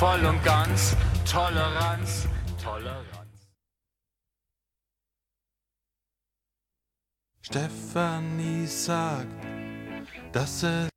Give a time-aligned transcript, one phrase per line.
[0.00, 0.96] voll und ganz,
[1.30, 2.26] Toleranz,
[2.64, 3.28] Toleranz.
[7.42, 9.44] Stefanie sagt,
[10.32, 10.88] dass es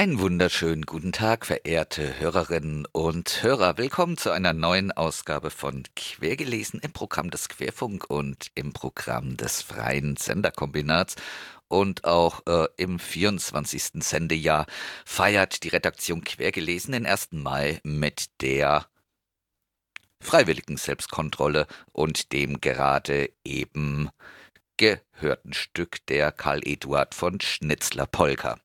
[0.00, 3.76] Einen wunderschönen guten Tag, verehrte Hörerinnen und Hörer.
[3.76, 9.60] Willkommen zu einer neuen Ausgabe von Quergelesen im Programm des Querfunk und im Programm des
[9.60, 11.16] Freien Senderkombinats.
[11.68, 14.02] Und auch äh, im 24.
[14.02, 14.64] Sendejahr
[15.04, 17.32] feiert die Redaktion Quergelesen den 1.
[17.32, 18.86] Mai mit der
[20.18, 24.08] freiwilligen Selbstkontrolle und dem gerade eben
[24.78, 28.58] gehörten Stück der Karl Eduard von Schnitzler Polka.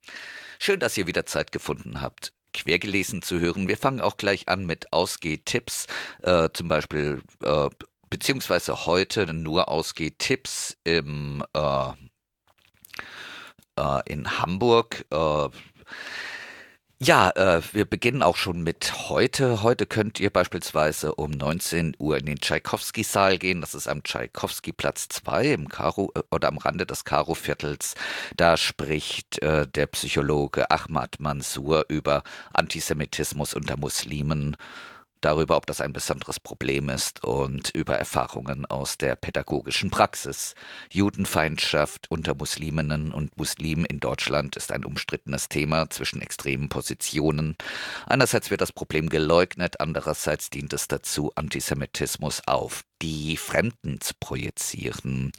[0.60, 3.68] Schön, dass ihr wieder Zeit gefunden habt, quergelesen zu hören.
[3.68, 5.88] Wir fangen auch gleich an mit Ausgehtipps,
[6.22, 7.70] äh, zum Beispiel, äh,
[8.10, 11.92] beziehungsweise heute nur Ausgehtipps im, äh,
[13.78, 15.06] äh, in Hamburg.
[17.06, 19.62] Ja, äh, wir beginnen auch schon mit heute.
[19.62, 23.62] Heute könnt ihr beispielsweise um 19 Uhr in den Tschaikowski-Saal gehen.
[23.62, 27.94] Das ist am Tschaikowski-Platz 2 im Karo äh, oder am Rande des Karo-Viertels.
[28.38, 32.24] Da spricht äh, der Psychologe Ahmad Mansour über
[32.54, 34.58] Antisemitismus unter Muslimen
[35.26, 40.54] darüber, ob das ein besonderes Problem ist und über Erfahrungen aus der pädagogischen Praxis.
[40.92, 47.56] Judenfeindschaft unter Musliminnen und Muslimen in Deutschland ist ein umstrittenes Thema zwischen extremen Positionen.
[48.06, 55.32] Einerseits wird das Problem geleugnet, andererseits dient es dazu, Antisemitismus auf die Fremden zu projizieren.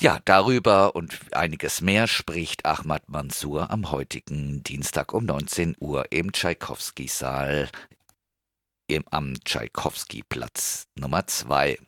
[0.00, 6.32] Ja, darüber und einiges mehr spricht Ahmad Mansour am heutigen Dienstag um 19 Uhr im
[6.32, 7.68] Tschaikowski-Saal
[8.88, 11.78] im, am Tschaikowski-Platz Nummer 2.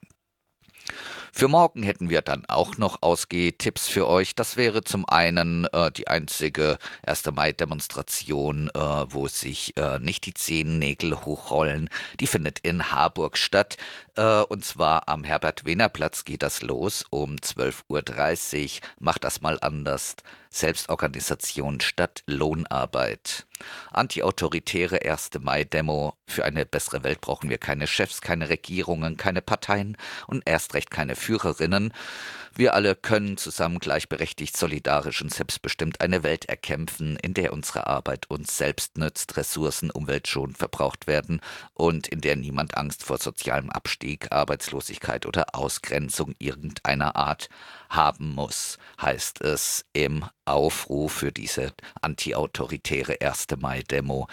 [1.32, 4.34] Für morgen hätten wir dann auch noch Ausgehtipps für euch.
[4.34, 7.30] Das wäre zum einen äh, die einzige 1.
[7.32, 11.88] Mai-Demonstration, äh, wo sich äh, nicht die Zehennägel hochrollen.
[12.18, 13.76] Die findet in Harburg statt.
[14.16, 18.88] Äh, und zwar am Herbert-Wehner-Platz geht das los um 12.30 Uhr.
[18.98, 20.16] Macht das mal anders.
[20.52, 23.46] Selbstorganisation statt Lohnarbeit.
[23.92, 25.30] Antiautoritäre 1.
[25.40, 26.14] Mai-Demo.
[26.26, 30.90] Für eine bessere Welt brauchen wir keine Chefs, keine Regierungen, keine Parteien und erst recht
[30.90, 31.92] keine Führerinnen.
[32.52, 38.28] Wir alle können zusammen gleichberechtigt, solidarisch und selbstbestimmt eine Welt erkämpfen, in der unsere Arbeit
[38.28, 41.40] uns selbst nützt, Ressourcen umweltschonend verbraucht werden
[41.74, 47.48] und in der niemand Angst vor sozialem Abstieg, Arbeitslosigkeit oder Ausgrenzung irgendeiner Art
[47.90, 53.48] haben muss, heißt es im Aufruf für diese antiautoritäre 1.
[53.58, 54.28] Mai-Demo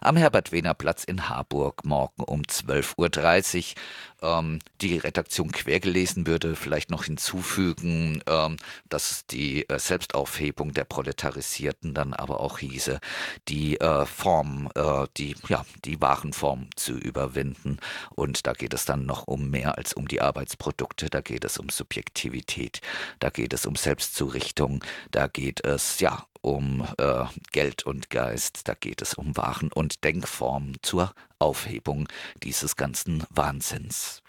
[0.00, 3.74] am Herbert-Wehner-Platz in Harburg morgen um 12.30 Uhr.
[4.22, 8.56] Ähm, die Redaktion quergelesen würde vielleicht noch hinzufügen, ähm,
[8.88, 13.00] dass die äh, Selbstaufhebung der Proletarisierten dann aber auch hieße,
[13.48, 17.78] die äh, Form, äh, die, ja, die Warenform zu überwinden.
[18.14, 21.58] Und da geht es dann noch um mehr als um die Arbeitsprodukte, da geht es
[21.58, 22.80] um Subjektivität,
[23.18, 28.74] da geht es um Selbstzurichtung, da geht es ja um äh, Geld und Geist, da
[28.74, 32.08] geht es um Waren und Denkformen zur Aufhebung
[32.42, 34.22] dieses ganzen Wahnsinns.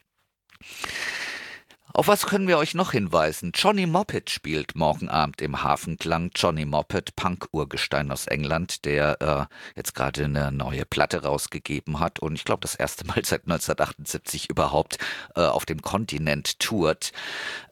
[1.93, 3.53] Auf was können wir euch noch hinweisen?
[3.55, 6.29] Johnny Moppet spielt morgen Abend im Hafenklang.
[6.35, 12.35] Johnny Moppet, Punk-Urgestein aus England, der äh, jetzt gerade eine neue Platte rausgegeben hat und
[12.35, 14.99] ich glaube das erste Mal seit 1978 überhaupt
[15.35, 17.13] äh, auf dem Kontinent tourt.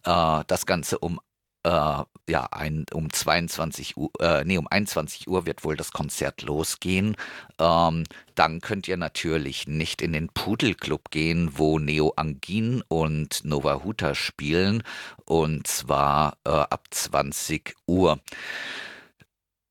[0.06, 1.20] Äh, das Ganze um
[1.66, 6.44] äh, ja, ein, um 22 Uhr, äh, nee, um 21 Uhr wird wohl das Konzert
[6.44, 7.16] losgehen.
[7.60, 8.04] Ähm,
[8.36, 14.14] dann könnt ihr natürlich nicht in den Pudelclub gehen, wo Neo Angin und Nova Huta
[14.14, 14.84] spielen,
[15.26, 18.20] und zwar äh, ab 20 Uhr.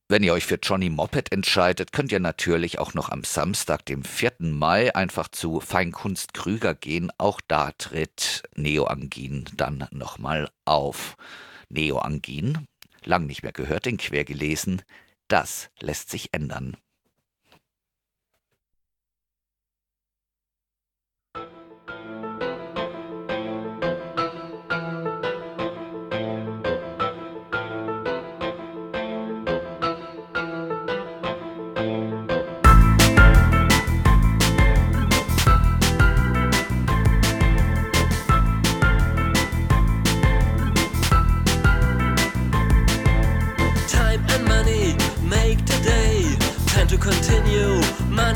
[0.09, 4.03] Wenn ihr euch für Johnny Moped entscheidet, könnt ihr natürlich auch noch am Samstag, dem
[4.03, 4.33] 4.
[4.39, 7.11] Mai, einfach zu Feinkunst Krüger gehen.
[7.17, 11.15] Auch da tritt Neo Angin dann nochmal auf.
[11.69, 12.67] Neoangin,
[13.03, 14.81] lang nicht mehr gehört, den quer gelesen,
[15.27, 16.77] das lässt sich ändern.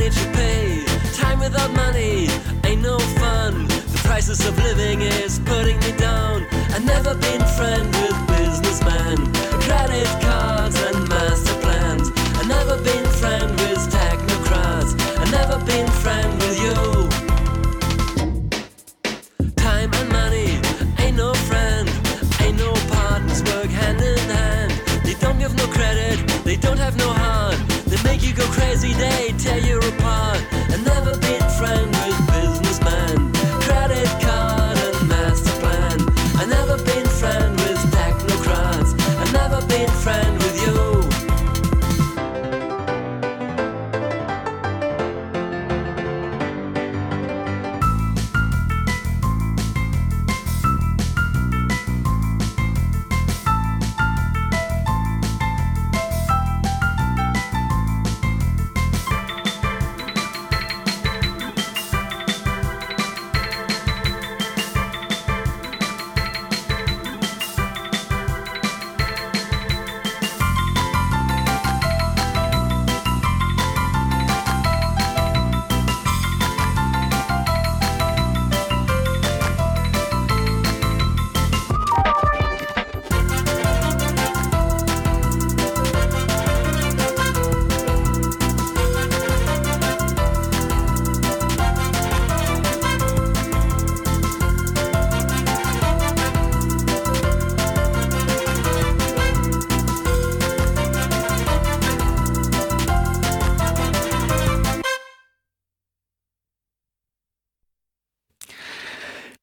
[0.09, 0.85] Money to pay.
[1.13, 2.29] Time without money
[2.63, 3.67] ain't no fun.
[3.67, 6.45] The prices of living is putting me down.
[6.73, 8.28] I've never been friend with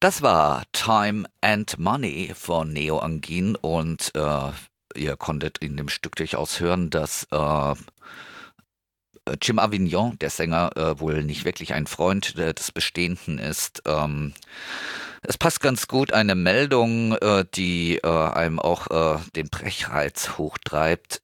[0.07, 4.51] Das war Time and Money von Neo Angin und äh,
[4.95, 7.75] ihr konntet in dem Stück durchaus hören, dass äh,
[9.41, 13.81] Jim Avignon, der Sänger, äh, wohl nicht wirklich ein Freund äh, des Bestehenden ist.
[13.85, 14.31] Ähm,
[15.23, 21.21] es passt ganz gut eine Meldung, äh, die äh, einem auch äh, den Brechreiz hochtreibt.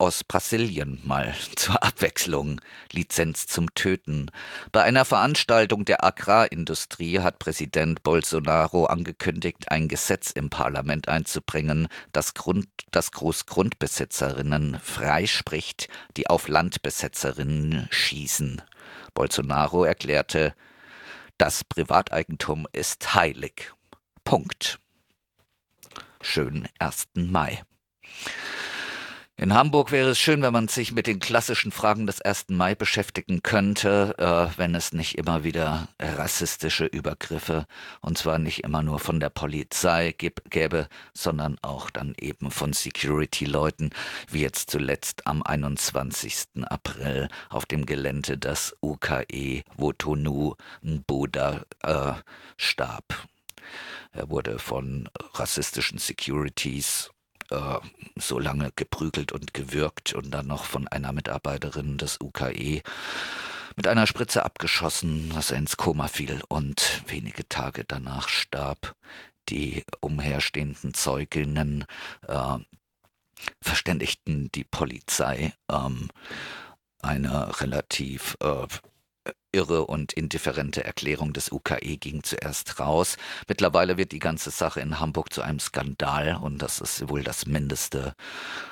[0.00, 4.30] Aus Brasilien mal zur Abwechslung Lizenz zum Töten.
[4.72, 12.32] Bei einer Veranstaltung der Agrarindustrie hat Präsident Bolsonaro angekündigt, ein Gesetz im Parlament einzubringen, das,
[12.32, 18.62] Grund, das Großgrundbesitzerinnen freispricht, die auf Landbesetzerinnen schießen.
[19.12, 20.54] Bolsonaro erklärte,
[21.36, 23.74] das Privateigentum ist heilig.
[24.24, 24.78] Punkt.
[26.22, 27.08] Schönen 1.
[27.16, 27.62] Mai.
[29.40, 32.50] In Hamburg wäre es schön, wenn man sich mit den klassischen Fragen des 1.
[32.50, 37.64] Mai beschäftigen könnte, äh, wenn es nicht immer wieder rassistische Übergriffe,
[38.02, 43.92] und zwar nicht immer nur von der Polizei gäbe, sondern auch dann eben von Security-Leuten,
[44.30, 46.62] wie jetzt zuletzt am 21.
[46.64, 52.12] April auf dem Gelände des UKE, wo Tonu Buddha äh,
[52.58, 53.26] starb.
[54.12, 57.10] Er wurde von rassistischen Securities
[57.50, 57.78] äh,
[58.16, 62.82] so lange geprügelt und gewürgt und dann noch von einer Mitarbeiterin des UKE
[63.76, 68.94] mit einer Spritze abgeschossen, dass er ins Koma fiel und wenige Tage danach starb.
[69.48, 71.84] Die umherstehenden Zeuginnen
[72.28, 72.58] äh,
[73.62, 76.08] verständigten die Polizei, ähm,
[77.02, 78.66] eine relativ äh,
[79.52, 83.16] irre und indifferente Erklärung des UKE ging zuerst raus.
[83.48, 87.46] Mittlerweile wird die ganze Sache in Hamburg zu einem Skandal und das ist wohl das
[87.46, 88.14] Mindeste.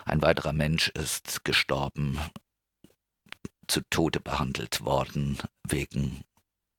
[0.05, 2.19] Ein weiterer Mensch ist gestorben,
[3.67, 5.39] zu Tode behandelt worden
[5.69, 6.23] wegen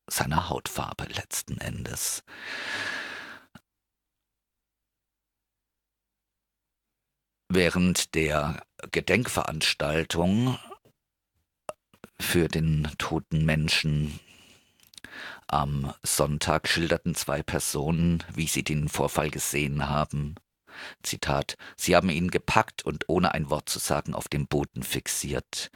[0.09, 2.23] seiner Hautfarbe letzten Endes.
[7.51, 8.61] Während der
[8.91, 10.57] Gedenkveranstaltung
[12.19, 14.19] für den toten Menschen.
[15.47, 20.35] Am Sonntag schilderten zwei Personen, wie sie den Vorfall gesehen haben.
[21.03, 25.71] Zitat, Sie haben ihn gepackt und ohne ein Wort zu sagen auf dem Boden fixiert.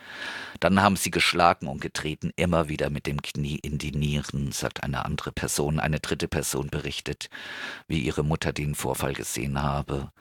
[0.60, 4.84] Dann haben Sie geschlagen und getreten, immer wieder mit dem Knie in die Nieren, sagt
[4.84, 5.80] eine andere Person.
[5.80, 7.30] Eine dritte Person berichtet,
[7.88, 10.12] wie ihre Mutter den Vorfall gesehen habe.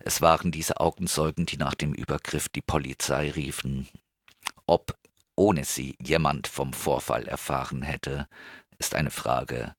[0.00, 3.88] Es waren diese Augenzeugen, die nach dem Übergriff die Polizei riefen.
[4.66, 4.96] Ob
[5.36, 8.28] ohne sie jemand vom Vorfall erfahren hätte,
[8.78, 9.74] ist eine Frage,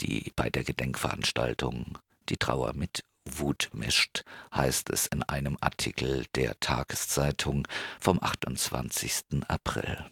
[0.00, 1.98] die bei der Gedenkveranstaltung
[2.28, 4.24] die Trauer mit Wut mischt,
[4.54, 7.66] heißt es in einem Artikel der Tageszeitung
[8.00, 9.42] vom 28.
[9.48, 10.10] April.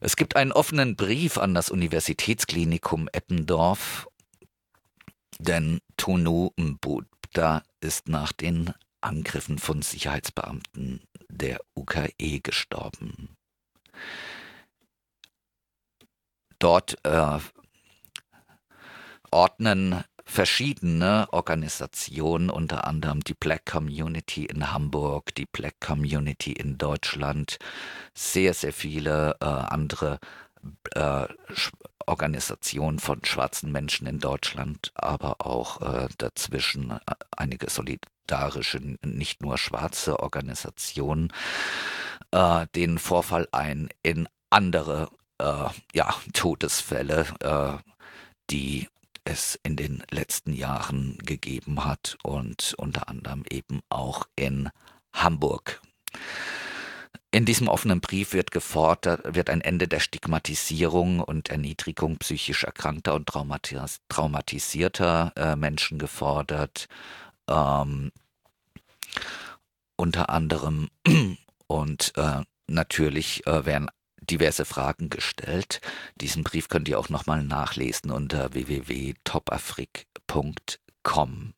[0.00, 4.08] Es gibt einen offenen Brief an das Universitätsklinikum Eppendorf,
[5.38, 13.36] denn Tonu Mbutta ist nach den Angriffen von Sicherheitsbeamten der UKE gestorben.
[16.58, 17.38] Dort äh,
[19.30, 27.58] ordnen verschiedene Organisationen, unter anderem die Black Community in Hamburg, die Black Community in Deutschland,
[28.14, 30.18] sehr, sehr viele äh, andere
[30.94, 31.26] äh,
[32.06, 36.98] Organisationen von schwarzen Menschen in Deutschland, aber auch äh, dazwischen äh,
[37.36, 37.70] einige
[38.28, 41.32] solidarische, nicht nur schwarze Organisationen,
[42.30, 47.78] äh, den Vorfall ein in andere äh, ja, Todesfälle, äh,
[48.50, 48.88] die
[49.24, 54.70] es in den letzten Jahren gegeben hat und unter anderem eben auch in
[55.12, 55.80] Hamburg.
[57.30, 63.14] In diesem offenen Brief wird gefordert, wird ein Ende der Stigmatisierung und Erniedrigung psychisch erkrankter
[63.14, 66.88] und traumatis traumatisierter äh, Menschen gefordert.
[67.48, 68.12] Ähm,
[69.96, 70.88] unter anderem
[71.66, 73.90] und äh, natürlich äh, werden
[74.20, 75.80] diverse Fragen gestellt.
[76.20, 81.54] Diesen Brief könnt ihr auch nochmal nachlesen unter www.topafrik.com.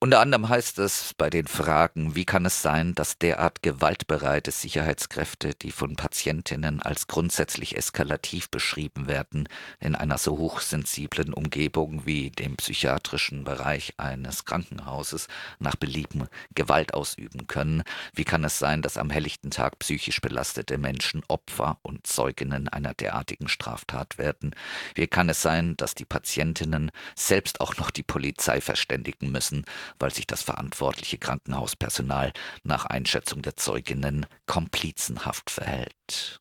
[0.00, 5.56] Unter anderem heißt es bei den Fragen, wie kann es sein, dass derart gewaltbereite Sicherheitskräfte,
[5.56, 9.48] die von Patientinnen als grundsätzlich eskalativ beschrieben werden,
[9.80, 15.26] in einer so hochsensiblen Umgebung wie dem psychiatrischen Bereich eines Krankenhauses
[15.58, 17.82] nach Belieben Gewalt ausüben können?
[18.14, 22.94] Wie kann es sein, dass am helllichten Tag psychisch belastete Menschen Opfer und Zeuginnen einer
[22.94, 24.54] derartigen Straftat werden?
[24.94, 29.64] Wie kann es sein, dass die Patientinnen selbst auch noch die Polizei verständigen müssen,
[29.98, 36.40] weil sich das verantwortliche Krankenhauspersonal nach Einschätzung der Zeuginnen komplizenhaft verhält.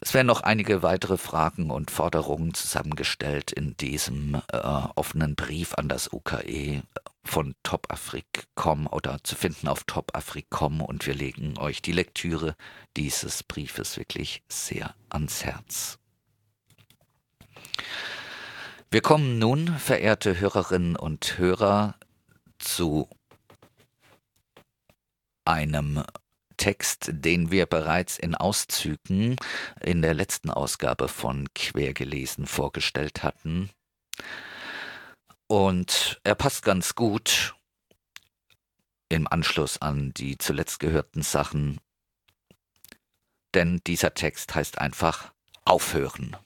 [0.00, 5.88] Es werden noch einige weitere Fragen und Forderungen zusammengestellt in diesem äh, offenen Brief an
[5.88, 6.82] das UKE
[7.24, 12.56] von topafrik.com oder zu finden auf topafrik.com und wir legen euch die Lektüre
[12.96, 15.98] dieses Briefes wirklich sehr ans Herz.
[18.88, 21.98] Wir kommen nun, verehrte Hörerinnen und Hörer,
[22.58, 23.08] zu
[25.44, 26.04] einem
[26.56, 29.36] Text, den wir bereits in Auszügen
[29.80, 33.70] in der letzten Ausgabe von Quergelesen vorgestellt hatten.
[35.48, 37.56] Und er passt ganz gut
[39.08, 41.80] im Anschluss an die zuletzt gehörten Sachen,
[43.54, 45.32] denn dieser Text heißt einfach
[45.64, 46.36] Aufhören.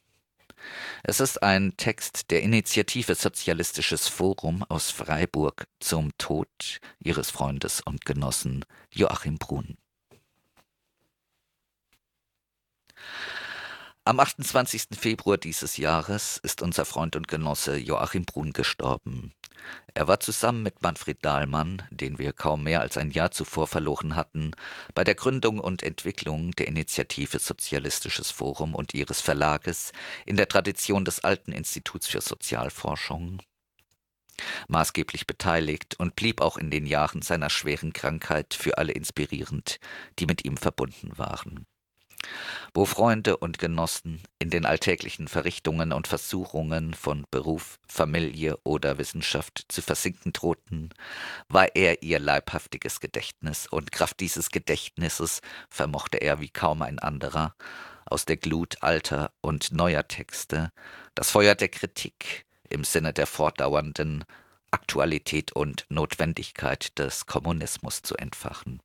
[1.02, 6.48] Es ist ein Text der Initiative Sozialistisches Forum aus Freiburg zum Tod
[6.98, 9.76] ihres Freundes und Genossen Joachim Brun.
[14.04, 14.88] Am 28.
[14.98, 19.32] Februar dieses Jahres ist unser Freund und Genosse Joachim Brun gestorben.
[19.94, 24.16] Er war zusammen mit Manfred Dahlmann, den wir kaum mehr als ein Jahr zuvor verloren
[24.16, 24.52] hatten,
[24.94, 29.92] bei der Gründung und Entwicklung der Initiative Sozialistisches Forum und ihres Verlages
[30.26, 33.42] in der Tradition des alten Instituts für Sozialforschung.
[34.68, 39.78] Maßgeblich beteiligt und blieb auch in den Jahren seiner schweren Krankheit für alle inspirierend,
[40.18, 41.66] die mit ihm verbunden waren
[42.74, 49.64] wo Freunde und Genossen in den alltäglichen Verrichtungen und Versuchungen von Beruf, Familie oder Wissenschaft
[49.68, 50.90] zu versinken drohten,
[51.48, 57.54] war er ihr leibhaftiges Gedächtnis, und Kraft dieses Gedächtnisses vermochte er wie kaum ein anderer,
[58.06, 60.72] aus der Glut alter und neuer Texte
[61.14, 64.24] das Feuer der Kritik im Sinne der fortdauernden
[64.70, 68.80] Aktualität und Notwendigkeit des Kommunismus zu entfachen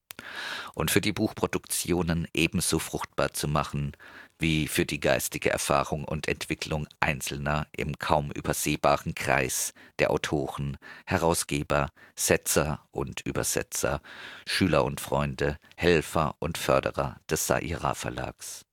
[0.73, 3.95] und für die Buchproduktionen ebenso fruchtbar zu machen
[4.37, 11.89] wie für die geistige Erfahrung und Entwicklung Einzelner im kaum übersehbaren Kreis der Autoren, Herausgeber,
[12.15, 14.01] Setzer und Übersetzer,
[14.45, 18.65] Schüler und Freunde, Helfer und Förderer des Saira Verlags.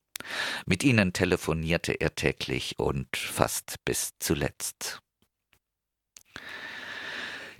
[0.67, 5.01] Mit ihnen telefonierte er täglich und fast bis zuletzt.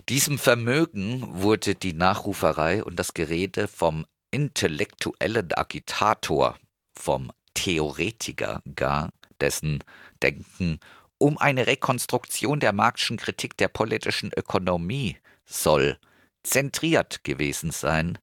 [0.09, 6.57] Diesem Vermögen wurde die Nachruferei und das Gerede vom intellektuellen Agitator,
[6.93, 9.81] vom Theoretiker gar, dessen
[10.21, 10.79] Denken
[11.19, 15.97] um eine Rekonstruktion der Marxischen Kritik der politischen Ökonomie soll
[16.43, 18.17] zentriert gewesen sein,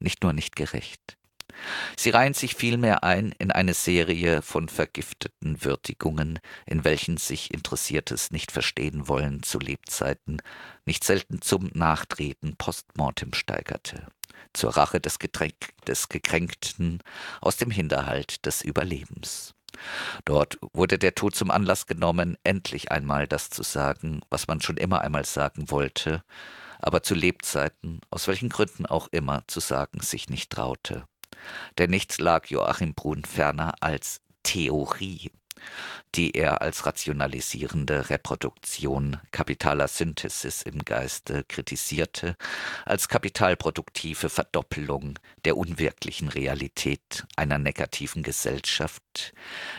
[0.00, 1.16] nicht nur nicht gerecht.
[1.96, 8.30] Sie reihen sich vielmehr ein in eine Serie von vergifteten Würdigungen, in welchen sich Interessiertes
[8.30, 10.42] nicht verstehen wollen zu Lebzeiten
[10.84, 14.06] nicht selten zum Nachtreten postmortem steigerte,
[14.52, 15.54] zur Rache des, Getränk
[15.86, 17.00] des Gekränkten
[17.40, 19.54] aus dem Hinterhalt des Überlebens.
[20.24, 24.76] Dort wurde der Tod zum Anlass genommen, endlich einmal das zu sagen, was man schon
[24.76, 26.22] immer einmal sagen wollte,
[26.78, 31.04] aber zu Lebzeiten, aus welchen Gründen auch immer, zu sagen sich nicht traute.
[31.78, 35.30] Denn nichts lag Joachim Brun ferner als Theorie,
[36.14, 42.36] die er als rationalisierende Reproduktion kapitaler Synthesis im Geiste kritisierte,
[42.84, 49.32] als kapitalproduktive Verdoppelung der unwirklichen Realität einer negativen Gesellschaft,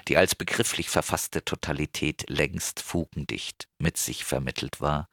[0.07, 5.09] die als begrifflich verfasste Totalität längst fugendicht mit sich vermittelt war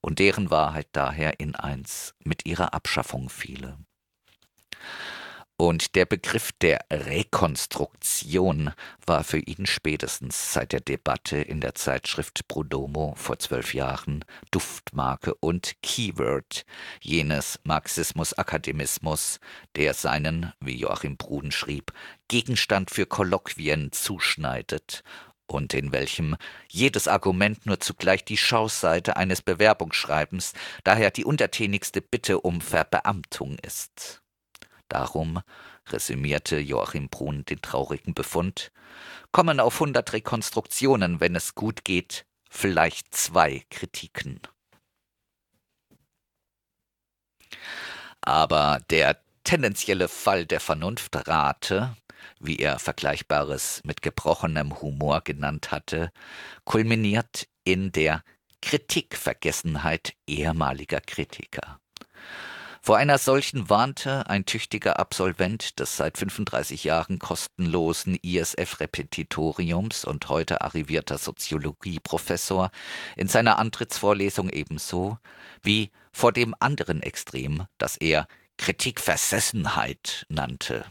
[0.00, 3.78] und deren Wahrheit daher in eins mit ihrer Abschaffung fiele.
[5.62, 8.72] Und der Begriff der Rekonstruktion
[9.06, 15.36] war für ihn spätestens seit der Debatte in der Zeitschrift Prodomo vor zwölf Jahren Duftmarke
[15.36, 16.66] und Keyword
[17.00, 19.38] jenes Marxismus-Akademismus,
[19.76, 21.92] der seinen, wie Joachim Bruden schrieb,
[22.26, 25.04] Gegenstand für Kolloquien zuschneidet
[25.46, 26.34] und in welchem
[26.66, 34.21] jedes Argument nur zugleich die Schauseite eines Bewerbungsschreibens, daher die untertänigste Bitte um Verbeamtung ist.
[34.92, 35.40] Darum,
[35.88, 38.72] resümierte Joachim Brun den traurigen Befund,
[39.30, 44.38] kommen auf hundert Rekonstruktionen, wenn es gut geht, vielleicht zwei Kritiken.
[48.20, 51.96] Aber der tendenzielle Fall der Vernunftrate,
[52.38, 56.12] wie er Vergleichbares mit gebrochenem Humor genannt hatte,
[56.64, 58.22] kulminiert in der
[58.60, 61.80] Kritikvergessenheit ehemaliger Kritiker.
[62.84, 70.62] Vor einer solchen warnte ein tüchtiger Absolvent des seit 35 Jahren kostenlosen ISF-Repetitoriums und heute
[70.62, 72.72] arrivierter Soziologieprofessor
[73.14, 75.16] in seiner Antrittsvorlesung ebenso
[75.62, 78.26] wie vor dem anderen Extrem, das er
[78.58, 80.84] Kritikversessenheit nannte.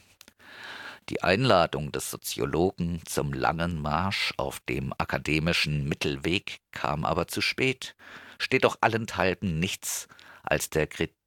[1.09, 7.97] Die Einladung des Soziologen zum langen Marsch auf dem akademischen Mittelweg kam aber zu spät,
[8.39, 10.07] steht doch allenthalben nichts
[10.41, 11.20] als der Kritik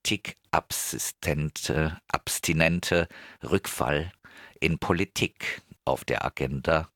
[0.50, 3.08] absistente, abstinente
[3.42, 4.12] Rückfall
[4.60, 6.88] in Politik auf der Agenda,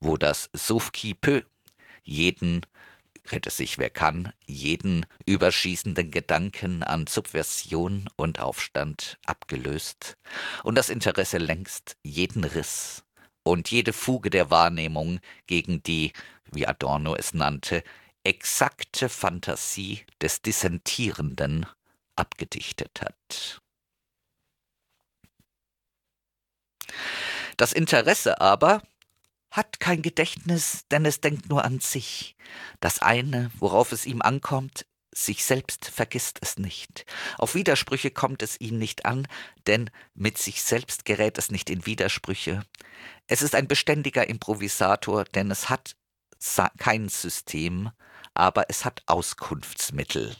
[0.00, 1.44] wo das Sauf qui peut
[2.02, 2.62] jeden
[3.32, 10.16] rette sich wer kann, jeden überschießenden Gedanken an Subversion und Aufstand abgelöst
[10.64, 13.04] und das Interesse längst jeden Riss
[13.42, 16.12] und jede Fuge der Wahrnehmung gegen die,
[16.52, 17.82] wie Adorno es nannte,
[18.24, 21.66] exakte Fantasie des Dissentierenden
[22.20, 23.60] abgedichtet hat.
[27.56, 28.82] Das Interesse aber
[29.50, 32.36] hat kein Gedächtnis, denn es denkt nur an sich.
[32.78, 37.04] Das eine, worauf es ihm ankommt, sich selbst vergisst es nicht.
[37.36, 39.26] Auf Widersprüche kommt es ihm nicht an,
[39.66, 42.64] denn mit sich selbst gerät es nicht in Widersprüche.
[43.26, 45.96] Es ist ein beständiger Improvisator, denn es hat
[46.78, 47.90] kein System,
[48.34, 50.36] aber es hat Auskunftsmittel.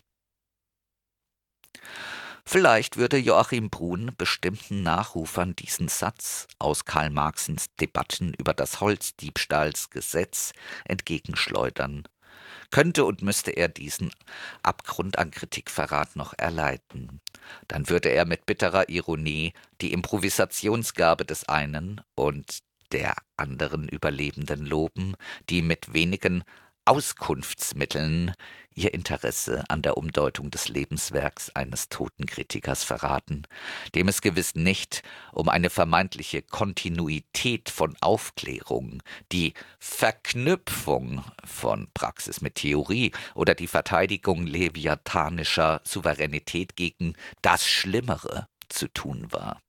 [2.45, 10.53] Vielleicht würde Joachim Brun bestimmten Nachrufern diesen Satz aus Karl Marxens Debatten über das Holzdiebstahlsgesetz
[10.85, 12.05] entgegenschleudern.
[12.71, 14.13] Könnte und müsste er diesen
[14.63, 17.21] Abgrund an Kritikverrat noch erleiden.
[17.69, 22.61] Dann würde er mit bitterer Ironie die Improvisationsgabe des einen und
[22.93, 25.15] der anderen Überlebenden loben,
[25.49, 26.45] die mit wenigen
[26.91, 28.35] Auskunftsmitteln
[28.75, 33.45] ihr Interesse an der Umdeutung des Lebenswerks eines toten Kritikers verraten,
[33.95, 42.57] dem es gewiss nicht um eine vermeintliche Kontinuität von Aufklärung, die Verknüpfung von Praxis mit
[42.57, 49.63] Theorie oder die Verteidigung leviathanischer Souveränität gegen das Schlimmere zu tun war.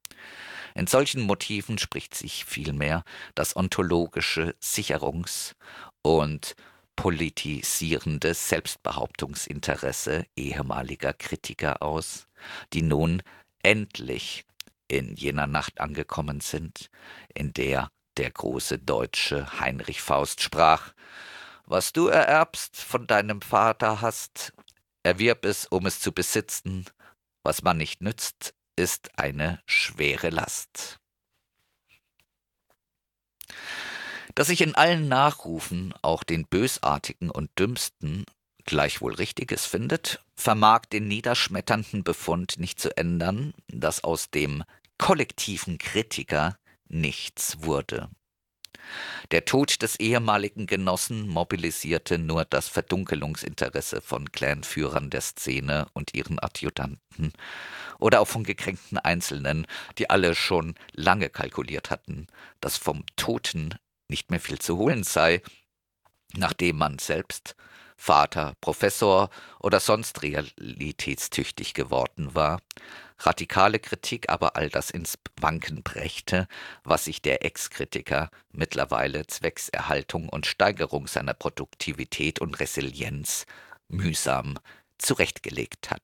[0.73, 3.03] In solchen Motiven spricht sich vielmehr
[3.35, 5.53] das ontologische Sicherungs-
[6.01, 6.55] und
[7.01, 12.27] politisierende Selbstbehauptungsinteresse ehemaliger Kritiker aus,
[12.73, 13.23] die nun
[13.63, 14.45] endlich
[14.87, 16.91] in jener Nacht angekommen sind,
[17.33, 20.93] in der der große Deutsche Heinrich Faust sprach
[21.65, 24.53] Was du ererbst von deinem Vater hast,
[25.01, 26.85] erwirb es, um es zu besitzen,
[27.41, 30.99] was man nicht nützt, ist eine schwere Last.
[34.35, 38.25] Dass ich in allen Nachrufen auch den Bösartigen und Dümmsten
[38.65, 44.63] gleichwohl Richtiges findet, vermag den niederschmetternden Befund nicht zu ändern, dass aus dem
[44.97, 48.09] kollektiven Kritiker nichts wurde.
[49.31, 56.39] Der Tod des ehemaligen Genossen mobilisierte nur das Verdunkelungsinteresse von Clanführern der Szene und ihren
[56.39, 57.31] Adjutanten
[57.99, 59.67] oder auch von gekränkten Einzelnen,
[59.97, 62.27] die alle schon lange kalkuliert hatten,
[62.59, 63.75] dass vom Toten
[64.11, 65.41] nicht mehr viel zu holen sei,
[66.35, 67.55] nachdem man selbst
[67.97, 72.59] Vater, Professor oder sonst realitätstüchtig geworden war,
[73.19, 76.47] radikale Kritik aber all das ins Wanken brächte,
[76.83, 83.45] was sich der Ex-Kritiker mittlerweile zwecks Erhaltung und Steigerung seiner Produktivität und Resilienz
[83.87, 84.57] mühsam
[84.97, 86.01] zurechtgelegt hat.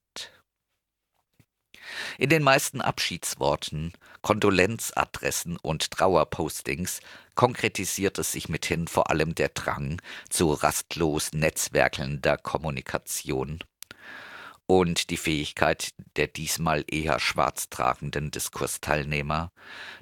[2.17, 6.99] In den meisten Abschiedsworten, Kondolenzadressen und Trauerpostings
[7.35, 13.63] konkretisiert es sich mithin vor allem der Drang zu rastlos netzwerkelnder Kommunikation.
[14.69, 19.53] Und die Fähigkeit der diesmal eher schwarz tragenden Diskursteilnehmer,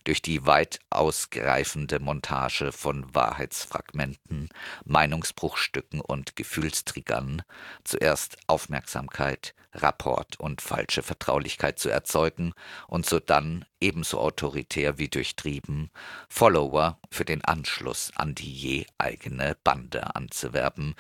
[0.06, 4.50] durch die weit ausgreifende Montage von Wahrheitsfragmenten,
[4.86, 7.44] Meinungsbruchstücken und Gefühlstriggern
[7.84, 12.54] zuerst Aufmerksamkeit, Rapport und falsche Vertraulichkeit zu erzeugen
[12.88, 15.92] und sodann ebenso autoritär wie durchtrieben
[16.30, 20.96] Follower für den Anschluss an die je eigene Bande anzuwerben,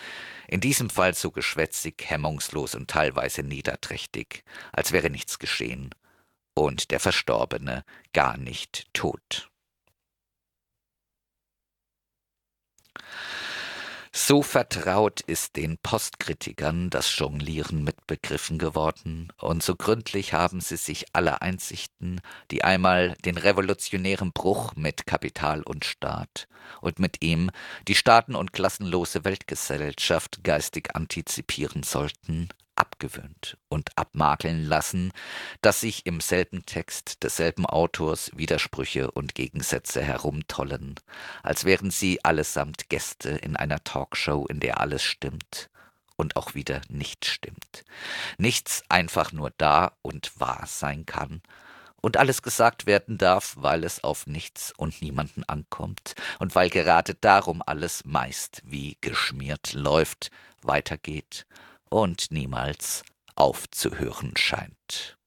[0.48, 5.94] in diesem Fall so geschwätzig, hemmungslos und teilweise niederträchtig, als wäre nichts geschehen
[6.54, 7.84] und der Verstorbene
[8.14, 9.50] gar nicht tot.
[14.18, 20.78] So vertraut ist den Postkritikern das Jonglieren mit Begriffen geworden, und so gründlich haben sie
[20.78, 26.48] sich alle Einsichten, die einmal den revolutionären Bruch mit Kapital und Staat
[26.80, 27.52] und mit ihm
[27.90, 32.48] die staaten- und klassenlose Weltgesellschaft geistig antizipieren sollten,
[32.96, 35.12] abgewöhnt und abmakeln lassen,
[35.62, 40.96] dass sich im selben Text desselben Autors Widersprüche und Gegensätze herumtollen,
[41.44, 45.70] als wären sie allesamt Gäste in einer Talkshow, in der alles stimmt
[46.16, 47.84] und auch wieder nicht stimmt.
[48.38, 51.42] Nichts einfach nur da und wahr sein kann
[52.02, 57.16] und alles gesagt werden darf, weil es auf nichts und niemanden ankommt und weil gerade
[57.16, 60.32] darum alles meist wie geschmiert läuft,
[60.62, 61.46] weitergeht
[61.90, 63.04] und niemals
[63.36, 65.18] aufzuhören scheint.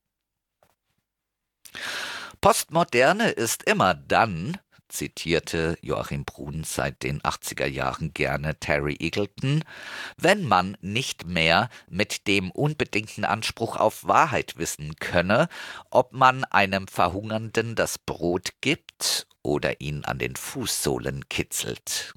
[2.41, 9.65] Postmoderne ist immer dann, zitierte Joachim Brun seit den 80er Jahren gerne Terry Eagleton,
[10.17, 15.49] wenn man nicht mehr mit dem unbedingten Anspruch auf Wahrheit wissen könne,
[15.91, 22.15] ob man einem Verhungernden das Brot gibt oder ihn an den Fußsohlen kitzelt.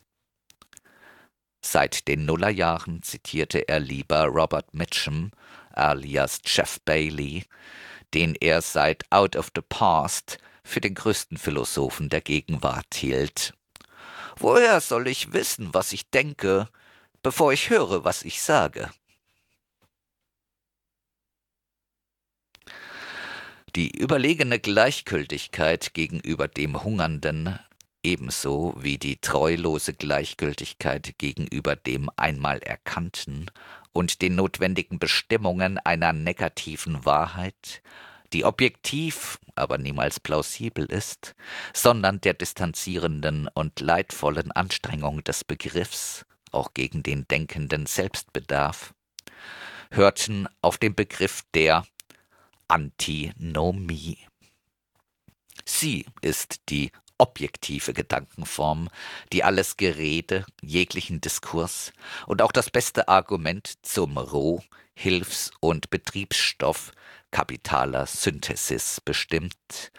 [1.64, 5.32] Seit den Nullerjahren zitierte er lieber Robert Mitchum
[5.74, 7.46] alias Jeff Bailey,
[8.14, 13.54] den er seit Out of the Past für den größten Philosophen der Gegenwart hielt.
[14.38, 16.68] Woher soll ich wissen, was ich denke,
[17.22, 18.90] bevor ich höre, was ich sage?
[23.76, 27.58] Die überlegene Gleichgültigkeit gegenüber dem Hungernden
[28.04, 33.52] ebenso wie die treulose Gleichgültigkeit gegenüber dem einmal Erkannten
[33.94, 37.82] und den notwendigen Bestimmungen einer negativen Wahrheit
[38.34, 41.36] die objektiv, aber niemals plausibel ist,
[41.74, 48.94] sondern der distanzierenden und leidvollen Anstrengung des Begriffs, auch gegen den denkenden Selbstbedarf,
[49.92, 51.86] hörten auf den Begriff der
[52.68, 54.18] Antinomie.
[55.66, 58.90] Sie ist die objektive Gedankenform,
[59.32, 61.94] die alles Gerede, jeglichen Diskurs
[62.26, 64.64] und auch das beste Argument zum Roh-,
[64.96, 66.92] Hilfs- und Betriebsstoff
[67.30, 69.92] kapitaler Synthesis bestimmt,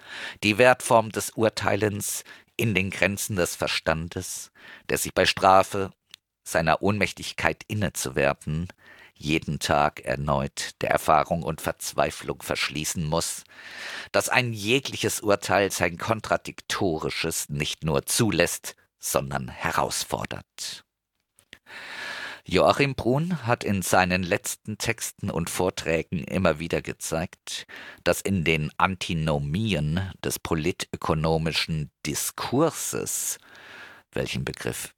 [0.42, 2.24] die Wertform des Urteilens
[2.56, 4.50] in den Grenzen des Verstandes,
[4.90, 5.92] der sich bei Strafe
[6.44, 8.68] seiner Ohnmächtigkeit innezuwerten,
[9.22, 13.44] jeden Tag erneut der Erfahrung und Verzweiflung verschließen muss,
[14.10, 20.84] dass ein jegliches Urteil sein kontradiktorisches nicht nur zulässt, sondern herausfordert.
[22.44, 27.66] Joachim Brun hat in seinen letzten Texten und Vorträgen immer wieder gezeigt,
[28.02, 33.38] dass in den Antinomien des politökonomischen Diskurses,
[34.10, 34.92] welchen Begriff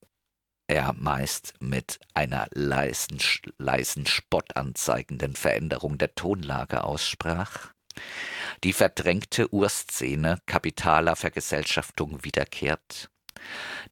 [0.66, 3.18] er meist mit einer leisen,
[3.58, 4.56] leisen Spott
[5.34, 7.72] Veränderung der Tonlage aussprach,
[8.64, 13.10] die verdrängte Urszene kapitaler Vergesellschaftung wiederkehrt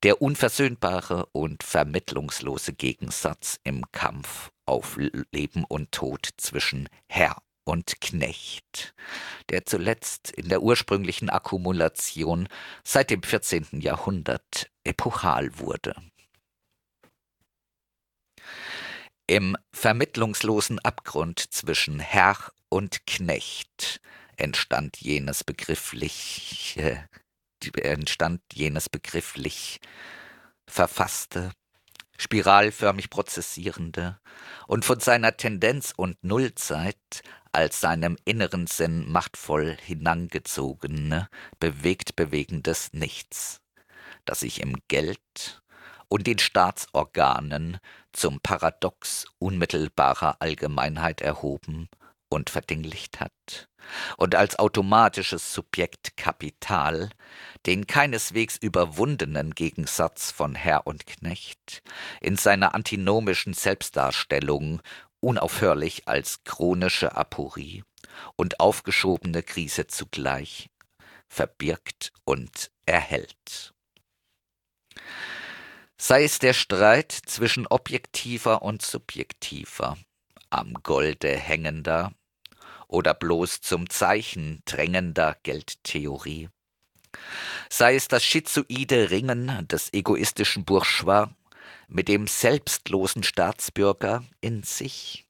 [0.02, 4.96] der unversöhnbare und vermittlungslose Gegensatz im Kampf auf
[5.32, 8.94] Leben und Tod zwischen Herr und Knecht,
[9.50, 12.48] der zuletzt in der ursprünglichen Akkumulation
[12.84, 13.80] seit dem 14.
[13.80, 15.94] Jahrhundert epochal wurde.
[19.26, 22.36] Im vermittlungslosen Abgrund zwischen Herr
[22.68, 24.00] und Knecht
[24.36, 27.08] entstand jenes begriffliche
[27.76, 29.80] entstand jenes begrifflich
[30.66, 31.52] verfasste,
[32.18, 34.18] spiralförmig prozessierende
[34.66, 41.28] und von seiner Tendenz und Nullzeit als seinem inneren Sinn machtvoll hinangezogene,
[41.60, 43.60] bewegt bewegendes Nichts,
[44.24, 45.62] das sich im Geld
[46.08, 47.78] und den Staatsorganen
[48.12, 51.88] zum Paradox unmittelbarer Allgemeinheit erhoben
[52.28, 53.68] und verdinglicht hat
[54.16, 57.10] und als automatisches Subjekt Kapital
[57.66, 61.82] den keineswegs überwundenen Gegensatz von Herr und Knecht
[62.20, 64.80] in seiner antinomischen Selbstdarstellung
[65.20, 67.84] unaufhörlich als chronische Aporie
[68.36, 70.68] und aufgeschobene Krise zugleich
[71.28, 73.72] verbirgt und erhält.
[76.04, 79.96] Sei es der Streit zwischen objektiver und subjektiver,
[80.50, 82.12] am Golde hängender
[82.88, 86.48] oder bloß zum Zeichen drängender Geldtheorie.
[87.70, 91.28] Sei es das schizoide Ringen des egoistischen Bourgeois
[91.86, 95.21] mit dem selbstlosen Staatsbürger in sich.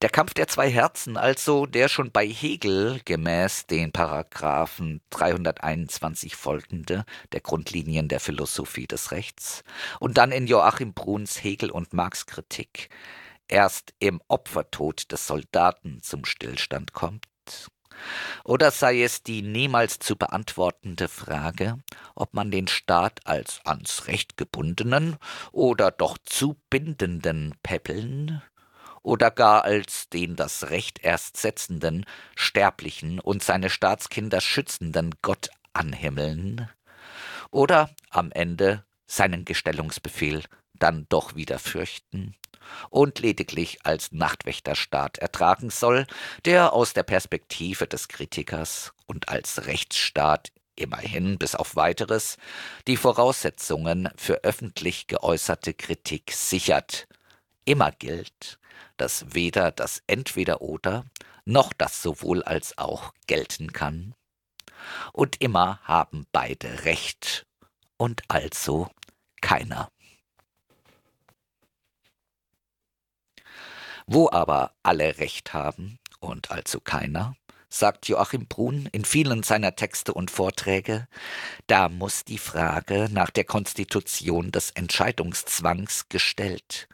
[0.00, 7.04] Der Kampf der zwei Herzen, also der schon bei Hegel gemäß den Paragraphen 321 folgende
[7.32, 9.64] der Grundlinien der Philosophie des Rechts
[10.00, 12.88] und dann in Joachim Bruns Hegel und Marx Kritik
[13.48, 17.26] erst im Opfertod des Soldaten zum Stillstand kommt?
[18.44, 21.78] Oder sei es die niemals zu beantwortende Frage,
[22.14, 25.16] ob man den Staat als ans Recht gebundenen
[25.52, 28.42] oder doch zu bindenden Peppeln
[29.02, 36.68] oder gar als den das Recht erst setzenden, sterblichen und seine Staatskinder schützenden Gott anhimmeln,
[37.50, 40.42] oder am Ende seinen Gestellungsbefehl
[40.74, 42.34] dann doch wieder fürchten
[42.90, 46.06] und lediglich als Nachtwächterstaat ertragen soll,
[46.44, 52.38] der aus der Perspektive des Kritikers und als Rechtsstaat immerhin bis auf weiteres
[52.86, 57.06] die Voraussetzungen für öffentlich geäußerte Kritik sichert.
[57.64, 58.58] Immer gilt,
[59.02, 61.04] dass weder das Entweder-Oder
[61.44, 64.14] noch das sowohl als auch gelten kann.
[65.12, 67.44] Und immer haben beide Recht
[67.96, 68.88] und also
[69.40, 69.90] keiner.
[74.06, 77.34] Wo aber alle Recht haben und also keiner,
[77.72, 81.08] sagt Joachim Brun in vielen seiner Texte und Vorträge,
[81.66, 86.86] da muss die Frage nach der Konstitution des Entscheidungszwangs gestellt,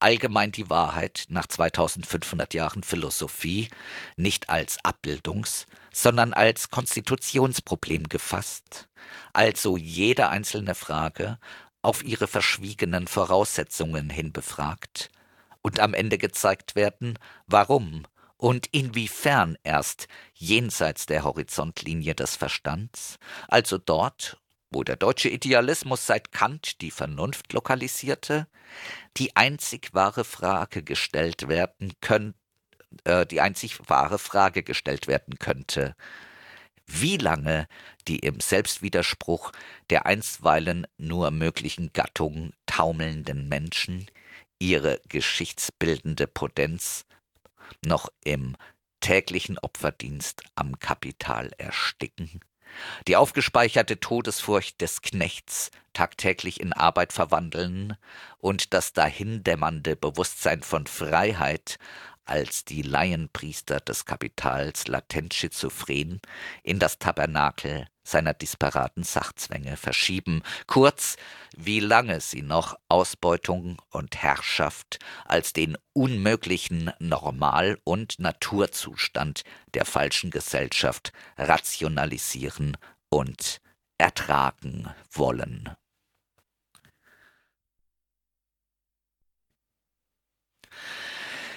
[0.00, 3.68] allgemein die Wahrheit nach 2500 Jahren Philosophie
[4.16, 8.88] nicht als Abbildungs-, sondern als Konstitutionsproblem gefasst,
[9.34, 11.38] also jede einzelne Frage
[11.82, 15.10] auf ihre verschwiegenen Voraussetzungen hin befragt
[15.60, 18.04] und am Ende gezeigt werden, warum
[18.42, 24.40] und inwiefern erst jenseits der Horizontlinie des Verstands, also dort,
[24.72, 28.48] wo der deutsche Idealismus seit Kant die Vernunft lokalisierte,
[29.16, 32.34] die einzig wahre Frage gestellt werden können,
[33.04, 35.94] äh, die einzig wahre Frage gestellt werden könnte.
[36.84, 37.68] Wie lange
[38.08, 39.52] die im Selbstwiderspruch
[39.88, 44.10] der einstweilen nur möglichen Gattung taumelnden Menschen
[44.58, 47.04] ihre geschichtsbildende Potenz
[47.84, 48.56] noch im
[49.00, 52.40] täglichen Opferdienst am Kapital ersticken,
[53.06, 57.96] die aufgespeicherte Todesfurcht des Knechts tagtäglich in Arbeit verwandeln
[58.38, 61.78] und das dahindämmernde Bewusstsein von Freiheit
[62.24, 66.20] als die Laienpriester des Kapitals latent schizophren
[66.62, 71.16] in das Tabernakel seiner disparaten Sachzwänge verschieben, kurz,
[71.56, 80.30] wie lange sie noch Ausbeutung und Herrschaft als den unmöglichen Normal- und Naturzustand der falschen
[80.30, 82.76] Gesellschaft rationalisieren
[83.08, 83.60] und
[83.98, 85.70] ertragen wollen.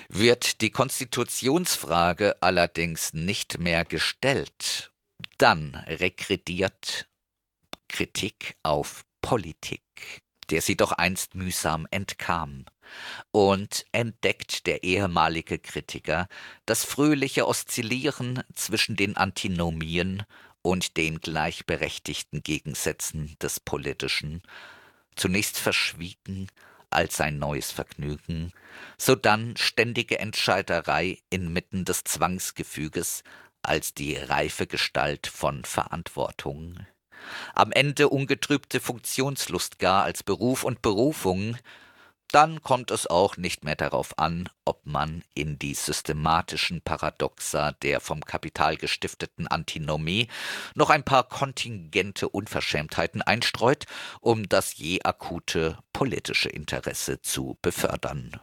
[0.07, 4.91] Wird die Konstitutionsfrage allerdings nicht mehr gestellt,
[5.37, 7.07] dann rekrediert
[7.87, 12.65] Kritik auf Politik, der sie doch einst mühsam entkam,
[13.31, 16.27] und entdeckt der ehemalige Kritiker
[16.65, 20.23] das fröhliche Oszillieren zwischen den Antinomien
[20.61, 24.41] und den gleichberechtigten Gegensätzen des Politischen,
[25.15, 26.47] zunächst verschwiegen,
[26.89, 28.51] als ein neues Vergnügen,
[28.97, 33.23] sodann ständige Entscheiderei inmitten des Zwangsgefüges
[33.67, 36.85] als die reife Gestalt von Verantwortung.
[37.53, 41.57] Am Ende ungetrübte Funktionslust gar als Beruf und Berufung,
[42.31, 48.01] dann kommt es auch nicht mehr darauf an, ob man in die systematischen Paradoxa der
[48.01, 50.27] vom Kapital gestifteten Antinomie
[50.73, 53.85] noch ein paar kontingente Unverschämtheiten einstreut,
[54.19, 58.39] um das je akute politische Interesse zu befördern.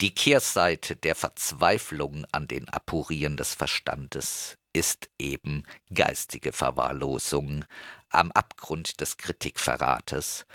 [0.00, 7.66] Die Kehrseite der Verzweiflung an den Apurien des Verstandes ist eben geistige Verwahrlosung
[8.08, 10.46] am Abgrund des Kritikverrates,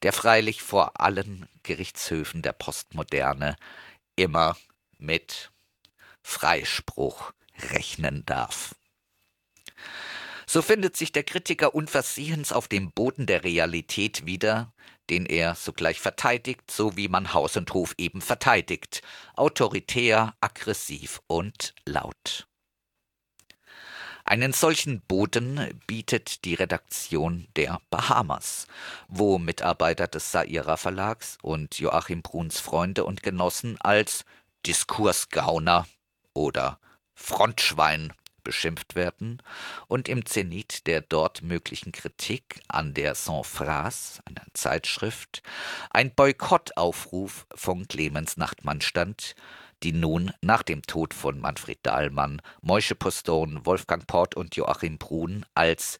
[0.00, 3.56] der freilich vor allen Gerichtshöfen der Postmoderne
[4.14, 4.56] immer
[4.96, 5.52] mit
[6.22, 7.32] Freispruch
[7.72, 8.76] rechnen darf.
[10.46, 14.72] So findet sich der Kritiker unversehens auf dem Boden der Realität wieder,
[15.10, 19.02] den er sogleich verteidigt, so wie man Haus und Hof eben verteidigt,
[19.34, 22.46] autoritär, aggressiv und laut.
[24.24, 28.66] Einen solchen Boden bietet die Redaktion der Bahamas,
[29.06, 34.24] wo Mitarbeiter des Saira Verlags und Joachim Bruns Freunde und Genossen als
[34.66, 35.86] Diskursgauner
[36.34, 36.80] oder
[37.14, 38.12] Frontschwein
[38.46, 39.42] beschimpft werden
[39.88, 45.42] und im Zenit der dort möglichen Kritik an der Sans Phrase, einer Zeitschrift,
[45.90, 49.34] ein Boykottaufruf von Clemens Nachtmann stand,
[49.82, 55.44] die nun nach dem Tod von Manfred Dahlmann, Moische Poston, Wolfgang Port und Joachim Brun
[55.54, 55.98] als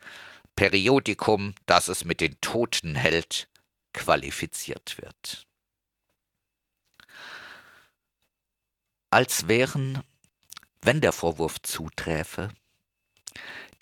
[0.55, 3.49] Periodikum, das es mit den Toten hält,
[3.93, 5.49] qualifiziert wird.
[9.11, 10.05] Als wären,
[10.83, 12.51] wenn der Vorwurf zuträfe,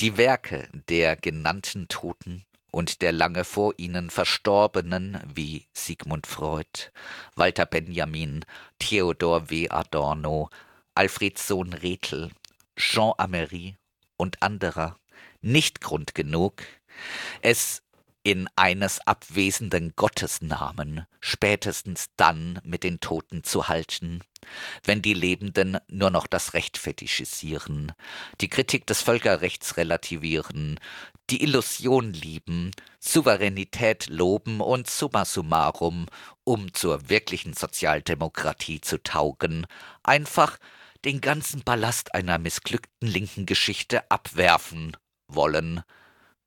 [0.00, 6.90] die Werke der genannten Toten und der lange vor ihnen Verstorbenen wie Sigmund Freud,
[7.36, 8.44] Walter Benjamin,
[8.80, 9.68] Theodor W.
[9.68, 10.50] Adorno,
[10.96, 12.32] Alfred Sohn Rethel,
[12.76, 13.76] Jean Amery
[14.16, 14.98] und anderer
[15.40, 16.64] nicht Grund genug,
[17.42, 17.83] es
[18.24, 24.22] in eines abwesenden Gottesnamen spätestens dann mit den Toten zu halten,
[24.82, 27.92] wenn die Lebenden nur noch das Recht fetischisieren,
[28.40, 30.80] die Kritik des Völkerrechts relativieren,
[31.30, 36.06] die Illusion lieben, Souveränität loben und summa summarum,
[36.44, 39.66] um zur wirklichen Sozialdemokratie zu taugen,
[40.02, 40.58] einfach
[41.04, 44.96] den ganzen Ballast einer missglückten linken Geschichte abwerfen
[45.28, 45.82] wollen,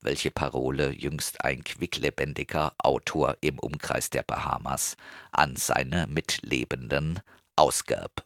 [0.07, 4.95] welche Parole jüngst ein quicklebendiger Autor im Umkreis der Bahamas
[5.33, 7.19] an seine Mitlebenden
[7.57, 8.23] ausgab.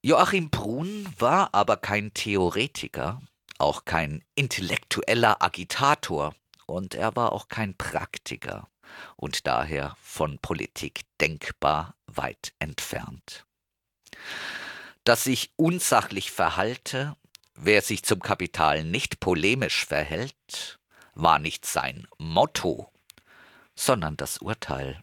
[0.00, 3.20] Joachim Brun war aber kein Theoretiker,
[3.58, 6.34] auch kein intellektueller Agitator
[6.64, 8.70] und er war auch kein Praktiker
[9.16, 13.44] und daher von Politik denkbar weit entfernt
[15.06, 17.16] das sich unsachlich verhalte,
[17.54, 20.80] wer sich zum Kapital nicht polemisch verhält,
[21.14, 22.92] war nicht sein Motto,
[23.76, 25.00] sondern das Urteil,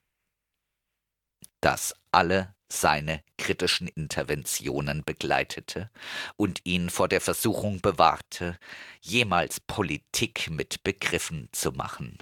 [1.62, 5.89] das alle seine kritischen Interventionen begleitete
[6.36, 8.58] und ihn vor der Versuchung bewahrte,
[8.99, 12.18] jemals Politik mit Begriffen zu machen.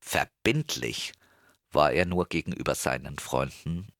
[0.00, 1.12] Verbindlich
[1.70, 3.92] war er nur gegenüber seinen Freunden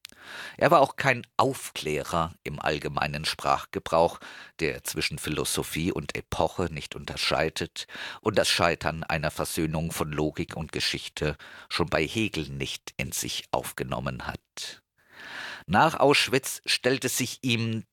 [0.56, 4.18] er war auch kein Aufklärer im allgemeinen Sprachgebrauch,
[4.60, 7.86] der zwischen Philosophie und Epoche nicht unterscheidet
[8.20, 11.36] und das Scheitern einer Versöhnung von Logik und Geschichte
[11.68, 14.82] schon bei Hegel nicht in sich aufgenommen hat.
[15.66, 17.84] Nach Auschwitz stellte sich ihm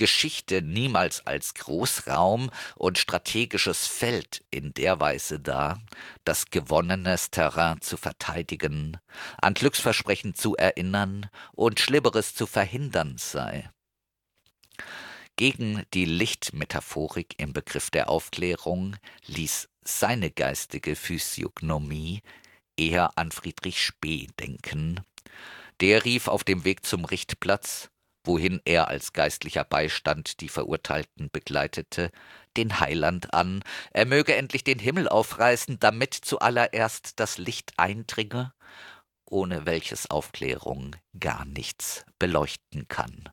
[0.00, 5.78] Geschichte niemals als Großraum und strategisches Feld in der Weise dar,
[6.24, 8.96] das gewonnenes Terrain zu verteidigen,
[9.42, 13.68] an Glücksversprechen zu erinnern und Schlimmeres zu verhindern sei.
[15.36, 18.96] Gegen die Lichtmetaphorik im Begriff der Aufklärung
[19.26, 22.22] ließ seine geistige Physiognomie
[22.78, 25.04] eher an Friedrich Spee denken.
[25.82, 27.89] Der rief auf dem Weg zum Richtplatz
[28.24, 32.10] wohin er als geistlicher Beistand die Verurteilten begleitete,
[32.56, 33.62] den Heiland an,
[33.92, 38.52] er möge endlich den Himmel aufreißen, damit zuallererst das Licht eindringe,
[39.24, 43.28] ohne welches Aufklärung gar nichts beleuchten kann.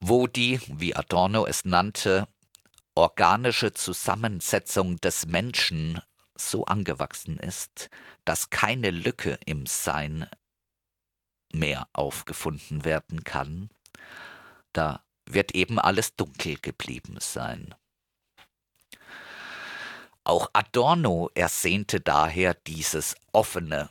[0.00, 2.28] Wo die, wie Adorno es nannte,
[2.94, 6.00] organische Zusammensetzung des Menschen
[6.36, 7.90] so angewachsen ist,
[8.24, 10.28] dass keine Lücke im Sein
[11.54, 13.70] mehr aufgefunden werden kann,
[14.72, 17.74] da wird eben alles dunkel geblieben sein.
[20.24, 23.90] Auch Adorno ersehnte daher dieses Offene.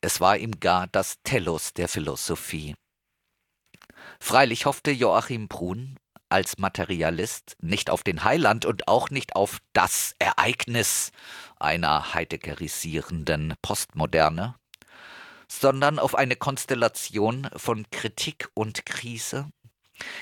[0.00, 2.74] Es war ihm gar das Tellus der Philosophie.
[4.20, 5.98] Freilich hoffte Joachim Brun
[6.30, 11.10] als Materialist nicht auf den Heiland und auch nicht auf das Ereignis
[11.58, 14.54] einer heideggerisierenden Postmoderne,
[15.50, 19.50] sondern auf eine Konstellation von Kritik und Krise,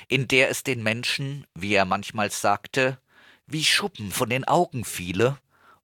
[0.08, 2.98] in der es den Menschen, wie er manchmal sagte,
[3.46, 5.38] wie Schuppen von den Augen fiele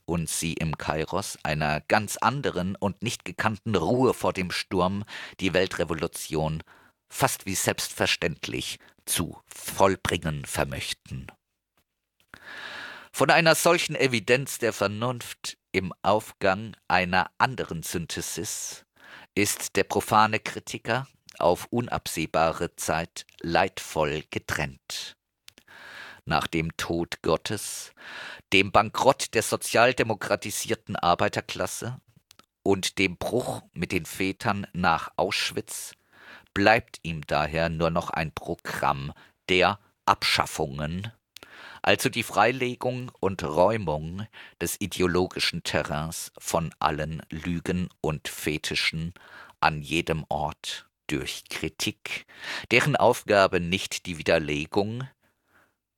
[0.04, 5.04] und sie im Kairos einer ganz anderen und nicht gekannten Ruhe vor dem Sturm
[5.40, 6.62] die Weltrevolution
[7.08, 11.26] fast wie selbstverständlich zu vollbringen vermöchten.
[13.12, 18.84] Von einer solchen Evidenz der Vernunft im Aufgang einer anderen Synthesis
[19.34, 21.06] ist der profane Kritiker
[21.38, 25.16] auf unabsehbare Zeit leidvoll getrennt.
[26.24, 27.92] Nach dem Tod Gottes,
[28.52, 32.00] dem Bankrott der sozialdemokratisierten Arbeiterklasse
[32.62, 35.94] und dem Bruch mit den Vätern nach Auschwitz
[36.54, 39.12] bleibt ihm daher nur noch ein Programm
[39.48, 41.10] der Abschaffungen
[41.82, 44.26] also die Freilegung und Räumung
[44.60, 49.12] des ideologischen Terrains von allen Lügen und Fetischen
[49.60, 52.26] an jedem Ort durch Kritik,
[52.70, 55.08] deren Aufgabe nicht die Widerlegung,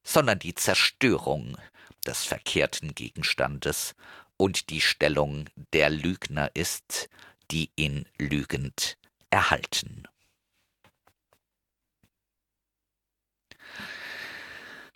[0.02, 1.56] sondern die Zerstörung
[2.06, 3.94] des verkehrten Gegenstandes
[4.36, 7.08] und die Stellung der Lügner ist,
[7.50, 8.96] die ihn lügend
[9.30, 10.08] erhalten.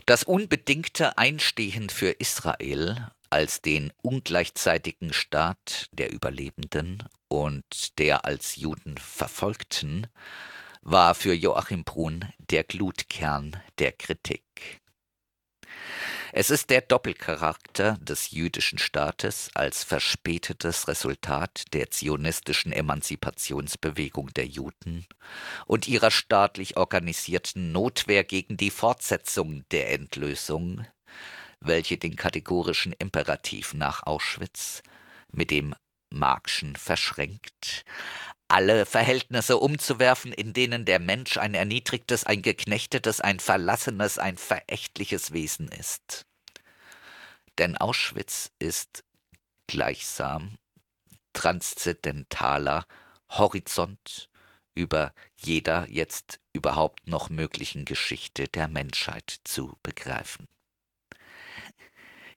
[0.08, 8.96] Das unbedingte Einstehen für Israel als den ungleichzeitigen Staat der Überlebenden und der als Juden
[8.96, 10.06] Verfolgten
[10.80, 14.80] war für Joachim Brun der Glutkern der Kritik.
[16.32, 25.06] Es ist der Doppelcharakter des jüdischen Staates als verspätetes Resultat der zionistischen Emanzipationsbewegung der Juden
[25.66, 30.86] und ihrer staatlich organisierten Notwehr gegen die Fortsetzung der Endlösung,
[31.60, 34.82] welche den kategorischen Imperativ nach Auschwitz
[35.32, 35.74] mit dem
[36.10, 37.84] Marxschen verschränkt,
[38.48, 45.32] alle Verhältnisse umzuwerfen, in denen der Mensch ein erniedrigtes, ein geknechtetes, ein verlassenes, ein verächtliches
[45.32, 46.26] Wesen ist.
[47.58, 49.04] Denn Auschwitz ist
[49.66, 50.56] gleichsam
[51.34, 52.86] transzendentaler
[53.30, 54.30] Horizont
[54.74, 60.48] über jeder jetzt überhaupt noch möglichen Geschichte der Menschheit zu begreifen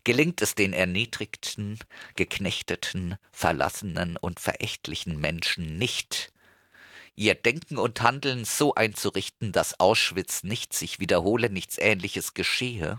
[0.03, 1.79] gelingt es den erniedrigten,
[2.15, 6.31] geknechteten, verlassenen und verächtlichen Menschen nicht,
[7.15, 12.97] ihr Denken und Handeln so einzurichten, dass Auschwitz nicht sich wiederhole, nichts Ähnliches geschehe.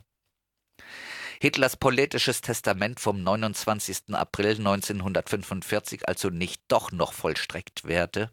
[1.41, 4.15] Hitlers politisches Testament vom 29.
[4.15, 8.33] April 1945 also nicht doch noch vollstreckt werde,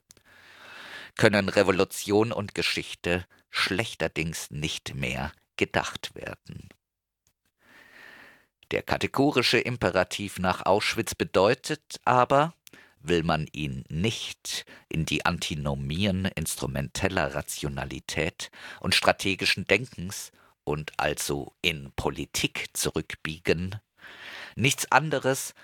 [1.18, 6.70] können Revolution und Geschichte schlechterdings nicht mehr gedacht werden.
[8.72, 12.54] Der kategorische Imperativ nach Auschwitz bedeutet aber,
[13.02, 20.32] will man ihn nicht in die Antinomien instrumenteller Rationalität und strategischen Denkens
[20.64, 23.80] und also in Politik zurückbiegen,
[24.56, 25.56] nichts anderes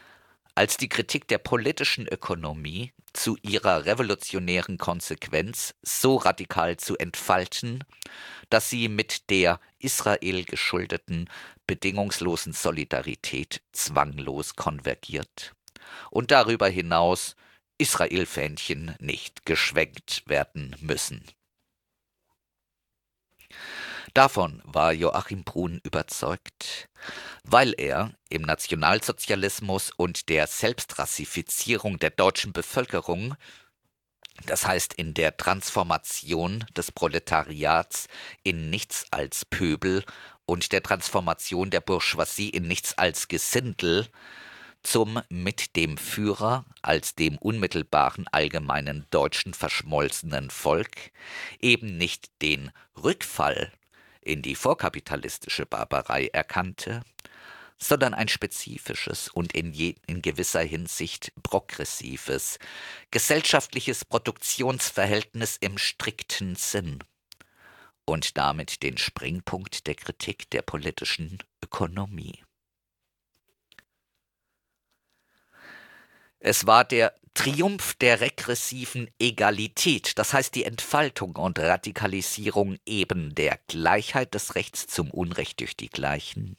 [0.55, 7.83] als die Kritik der politischen Ökonomie zu ihrer revolutionären Konsequenz so radikal zu entfalten,
[8.49, 11.29] dass sie mit der Israel geschuldeten
[11.67, 15.53] bedingungslosen Solidarität zwanglos konvergiert
[16.09, 17.35] und darüber hinaus
[17.77, 21.25] Israel-Fähnchen nicht geschwenkt werden müssen.
[24.13, 26.89] Davon war Joachim Brun überzeugt,
[27.43, 33.35] weil er im Nationalsozialismus und der Selbstrassifizierung der deutschen Bevölkerung,
[34.45, 38.07] das heißt in der Transformation des Proletariats
[38.43, 40.03] in nichts als Pöbel
[40.45, 44.07] und der Transformation der Bourgeoisie in nichts als Gesindel,
[44.83, 51.11] zum mit dem Führer als dem unmittelbaren allgemeinen deutschen verschmolzenen Volk
[51.59, 53.71] eben nicht den Rückfall
[54.25, 57.03] in die vorkapitalistische Barbarei erkannte,
[57.77, 62.57] sondern ein spezifisches und in, je, in gewisser Hinsicht progressives
[63.11, 66.99] gesellschaftliches Produktionsverhältnis im strikten Sinn
[68.05, 72.43] und damit den Springpunkt der Kritik der politischen Ökonomie.
[76.39, 83.59] Es war der Triumph der regressiven Egalität, das heißt die Entfaltung und Radikalisierung eben der
[83.67, 86.55] Gleichheit des Rechts zum Unrecht durch die Gleichen,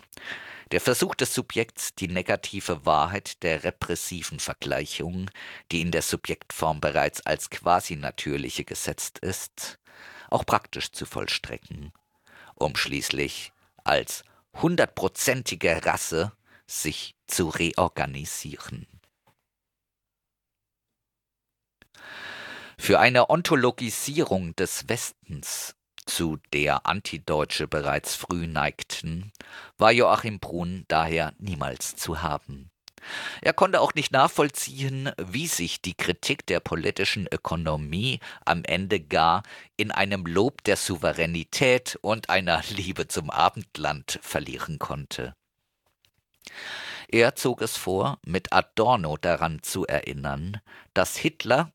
[0.71, 5.31] der Versuch des Subjekts, die negative Wahrheit der repressiven Vergleichung,
[5.73, 9.79] die in der Subjektform bereits als quasi natürliche gesetzt ist,
[10.29, 11.91] auch praktisch zu vollstrecken,
[12.55, 13.51] um schließlich
[13.83, 14.25] als
[14.55, 16.33] hundertprozentige Rasse
[16.67, 18.87] sich zu reorganisieren.
[22.79, 25.75] Für eine Ontologisierung des Westens,
[26.05, 29.33] zu der Antideutsche bereits früh neigten,
[29.77, 32.71] war Joachim Brun daher niemals zu haben.
[33.41, 39.43] Er konnte auch nicht nachvollziehen, wie sich die Kritik der politischen Ökonomie am Ende gar
[39.77, 45.35] in einem Lob der Souveränität und einer Liebe zum Abendland verlieren konnte.
[47.09, 50.61] Er zog es vor, mit Adorno daran zu erinnern,
[50.93, 51.73] dass Hitler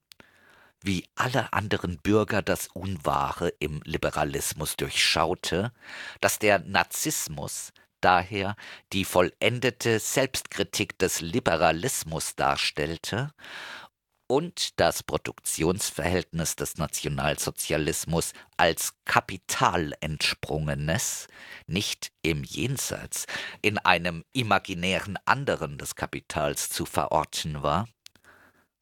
[0.83, 5.71] wie alle anderen Bürger das Unwahre im Liberalismus durchschaute,
[6.19, 7.71] dass der Narzissmus
[8.01, 8.55] daher
[8.93, 13.31] die vollendete Selbstkritik des Liberalismus darstellte
[14.27, 21.27] und das Produktionsverhältnis des Nationalsozialismus als kapitalentsprungenes,
[21.67, 23.25] nicht im Jenseits,
[23.61, 27.89] in einem imaginären anderen des Kapitals zu verorten war,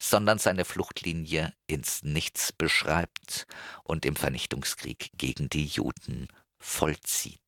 [0.02, 3.46] sondern seine Fluchtlinie ins Nichts beschreibt
[3.84, 6.28] und im Vernichtungskrieg gegen die Juden
[6.58, 7.40] vollzieht.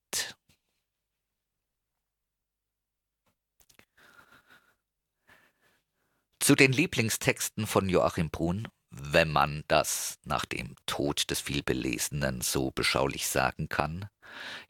[6.38, 12.70] Zu den Lieblingstexten von Joachim Brun, wenn man das nach dem Tod des Vielbelesenen so
[12.72, 14.08] beschaulich sagen kann,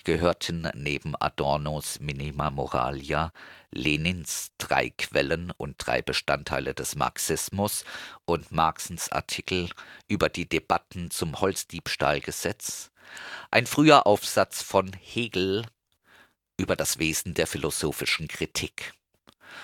[0.05, 3.33] gehörten neben Adornos Minima Moralia
[3.71, 7.85] Lenins drei Quellen und drei Bestandteile des Marxismus
[8.25, 9.71] und Marxens Artikel
[10.09, 12.91] über die Debatten zum Holzdiebstahlgesetz,
[13.51, 15.65] ein früher Aufsatz von Hegel
[16.57, 18.93] über das Wesen der philosophischen Kritik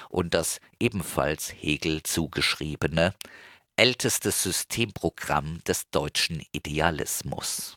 [0.08, 3.14] und das ebenfalls Hegel zugeschriebene
[3.76, 7.76] älteste Systemprogramm des deutschen Idealismus.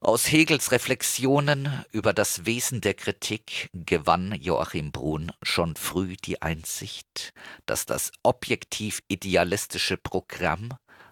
[0.00, 7.32] Aus Hegels Reflexionen über das Wesen der Kritik gewann Joachim Brun schon früh die Einsicht,
[7.66, 10.68] dass das objektiv idealistische Programm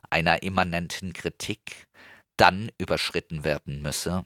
[0.08, 1.88] einer immanenten Kritik
[2.36, 4.24] dann überschritten werden müsse,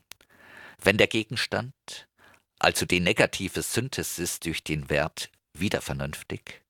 [0.83, 1.75] wenn der Gegenstand,
[2.59, 6.63] also die negative Synthesis durch den Wert, wieder vernünftig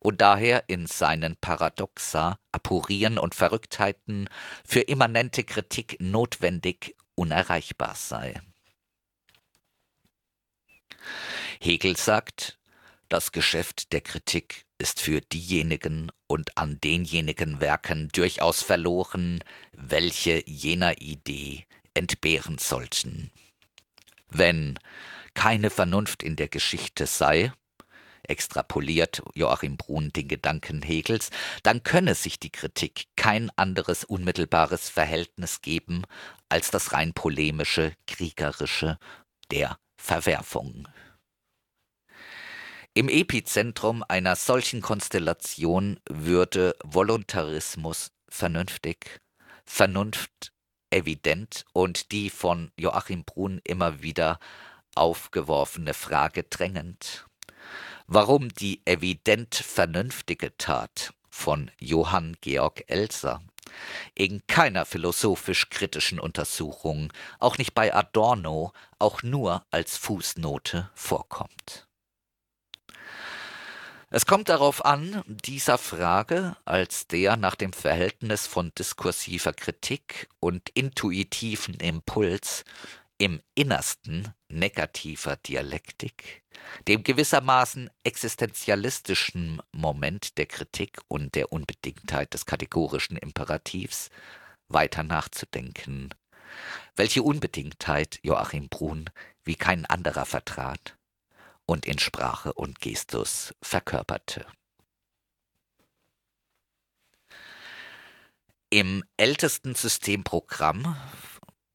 [0.00, 4.28] und daher in seinen Paradoxa, Apurien und Verrücktheiten
[4.66, 8.40] für immanente Kritik notwendig unerreichbar sei.
[11.60, 12.58] Hegel sagt,
[13.08, 19.42] das Geschäft der Kritik ist für diejenigen und an denjenigen Werken durchaus verloren,
[19.72, 23.32] welche jener Idee entbehren sollten.
[24.28, 24.78] Wenn
[25.34, 27.52] keine Vernunft in der Geschichte sei,
[28.22, 31.30] extrapoliert Joachim Brun den Gedanken Hegels,
[31.62, 36.04] dann könne sich die Kritik kein anderes unmittelbares Verhältnis geben
[36.48, 38.98] als das rein polemische, kriegerische
[39.50, 40.88] der Verwerfung.
[42.94, 49.20] Im Epizentrum einer solchen Konstellation würde Voluntarismus vernünftig,
[49.64, 50.52] Vernunft
[50.90, 54.38] evident und die von Joachim Brun immer wieder
[54.94, 57.28] aufgeworfene Frage drängend
[58.08, 63.42] warum die evident vernünftige Tat von Johann Georg Elser
[64.14, 71.86] in keiner philosophisch-kritischen Untersuchung, auch nicht bei Adorno, auch nur als Fußnote vorkommt.
[74.10, 80.70] Es kommt darauf an, dieser Frage als der nach dem Verhältnis von diskursiver Kritik und
[80.70, 82.64] intuitiven Impuls
[83.18, 86.44] im Innersten negativer Dialektik,
[86.86, 94.10] dem gewissermaßen existenzialistischen Moment der Kritik und der Unbedingtheit des kategorischen Imperativs
[94.68, 96.14] weiter nachzudenken,
[96.94, 99.10] welche Unbedingtheit Joachim Brun
[99.44, 100.96] wie kein anderer vertrat
[101.66, 104.46] und in Sprache und Gestus verkörperte.
[108.70, 110.96] Im ältesten Systemprogramm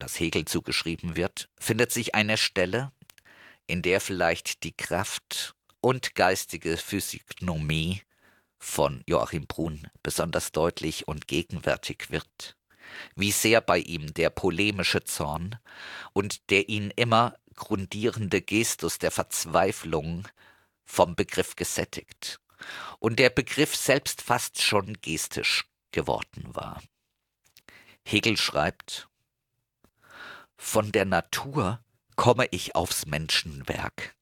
[0.03, 2.91] das Hegel zugeschrieben wird, findet sich eine Stelle,
[3.67, 8.01] in der vielleicht die Kraft und geistige Physiognomie
[8.59, 12.57] von Joachim Brun besonders deutlich und gegenwärtig wird,
[13.15, 15.57] wie sehr bei ihm der polemische Zorn
[16.11, 20.27] und der ihn immer grundierende Gestus der Verzweiflung
[20.83, 22.41] vom Begriff gesättigt
[22.99, 26.83] und der Begriff selbst fast schon gestisch geworden war.
[28.05, 29.07] Hegel schreibt,
[30.57, 31.83] von der Natur
[32.15, 34.15] komme ich aufs Menschenwerk.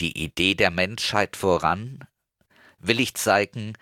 [0.00, 2.06] Die Idee der Menschheit voran
[2.78, 3.74] will ich zeigen,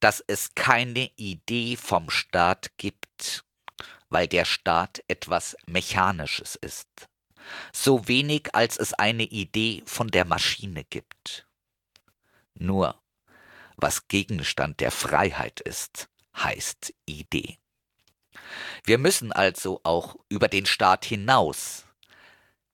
[0.00, 3.44] dass es keine Idee vom Staat gibt,
[4.10, 7.08] weil der Staat etwas Mechanisches ist,
[7.72, 11.46] so wenig als es eine Idee von der Maschine gibt.
[12.54, 13.00] Nur
[13.76, 17.58] was Gegenstand der Freiheit ist, heißt Idee.
[18.84, 21.86] Wir müssen also auch über den Staat hinaus,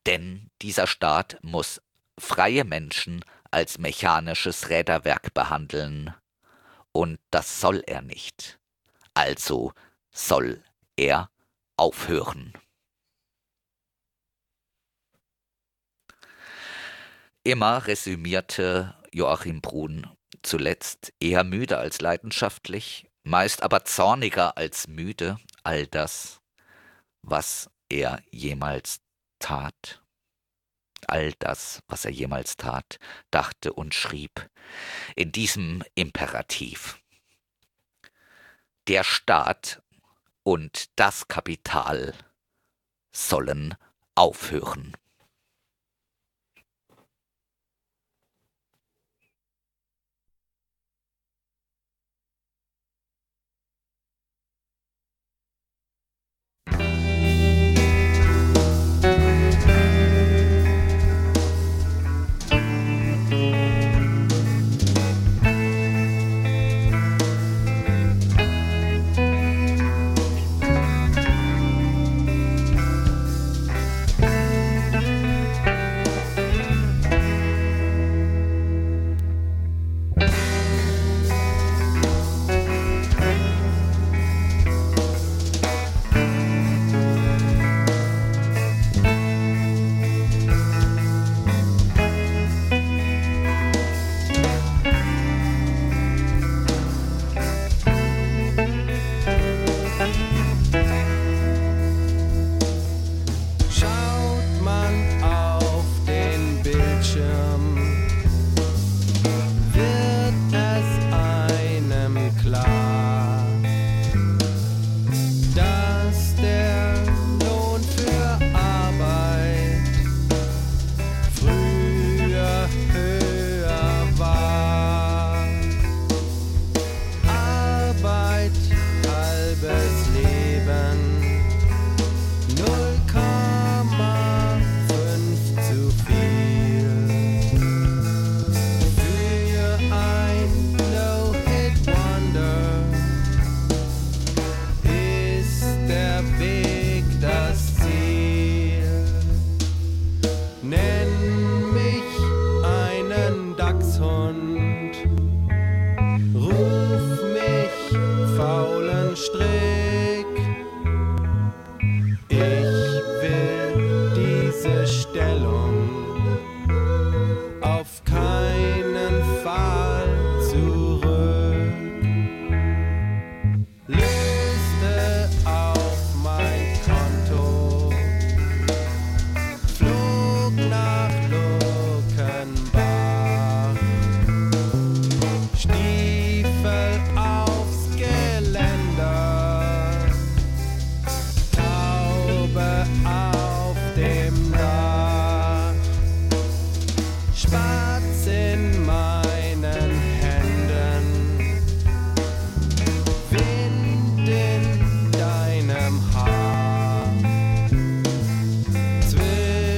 [0.06, 1.80] denn dieser Staat muss
[2.18, 6.14] freie Menschen als mechanisches Räderwerk behandeln,
[6.92, 8.58] und das soll er nicht.
[9.14, 9.72] Also
[10.10, 10.62] soll
[10.96, 11.30] er
[11.76, 12.52] aufhören.
[17.42, 20.06] Immer resümierte Joachim Brun
[20.42, 26.40] zuletzt eher müde als leidenschaftlich, meist aber zorniger als müde, all das,
[27.22, 29.00] was er jemals
[29.38, 30.02] tat,
[31.06, 32.98] all das, was er jemals tat,
[33.30, 34.48] dachte und schrieb,
[35.16, 36.98] in diesem Imperativ.
[38.86, 39.82] Der Staat
[40.42, 42.14] und das Kapital
[43.12, 43.74] sollen
[44.14, 44.96] aufhören.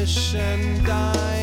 [0.04, 1.41] fish and die.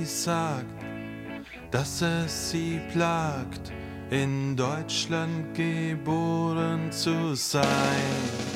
[0.00, 0.84] sie sagt,
[1.70, 3.72] dass es sie plagt,
[4.10, 8.49] in Deutschland geboren zu sein.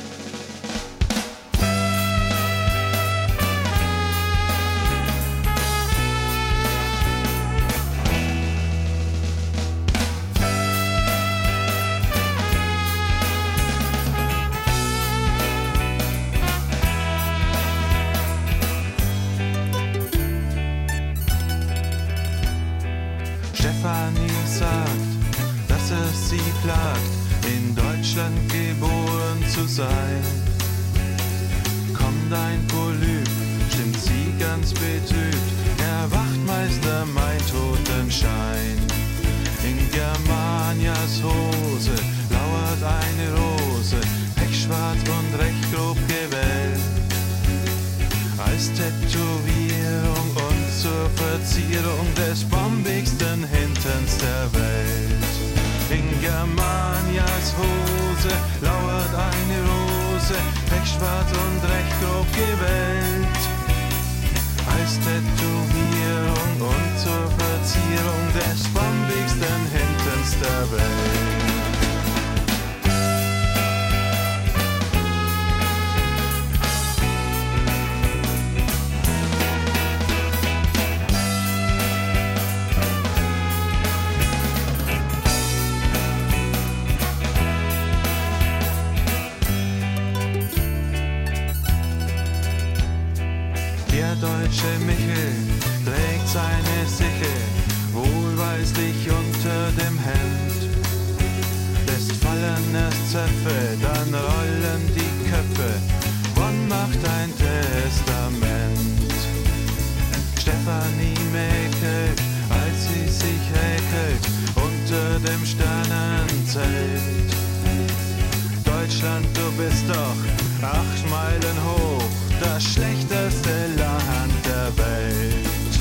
[118.85, 122.05] Deutschland, du bist doch acht Meilen hoch,
[122.39, 125.75] das schlechteste Land der Welt.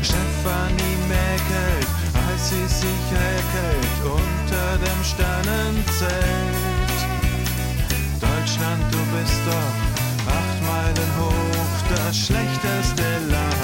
[0.00, 1.88] Stefanie mäkelt,
[2.26, 6.14] als sie sich häkelt unter dem Sternenzelt.
[8.18, 9.76] Deutschland, du bist doch
[10.32, 13.55] acht Meilen hoch, das schlechteste Land.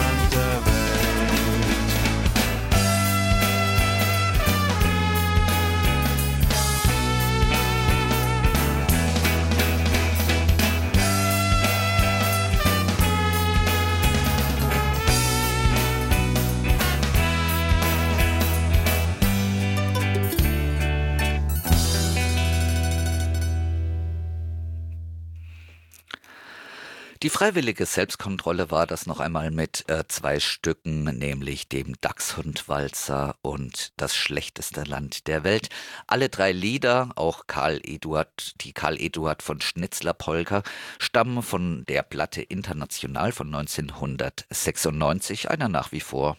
[27.23, 33.93] Die freiwillige Selbstkontrolle war das noch einmal mit äh, zwei Stücken, nämlich dem Dachshundwalzer und
[33.97, 35.69] das schlechteste Land der Welt.
[36.09, 40.65] Alle drei Lieder, auch Karl Eduard, die Karl Eduard von Schnitzler Polka,
[40.99, 46.37] stammen von der Platte International von 1996, einer nach wie vor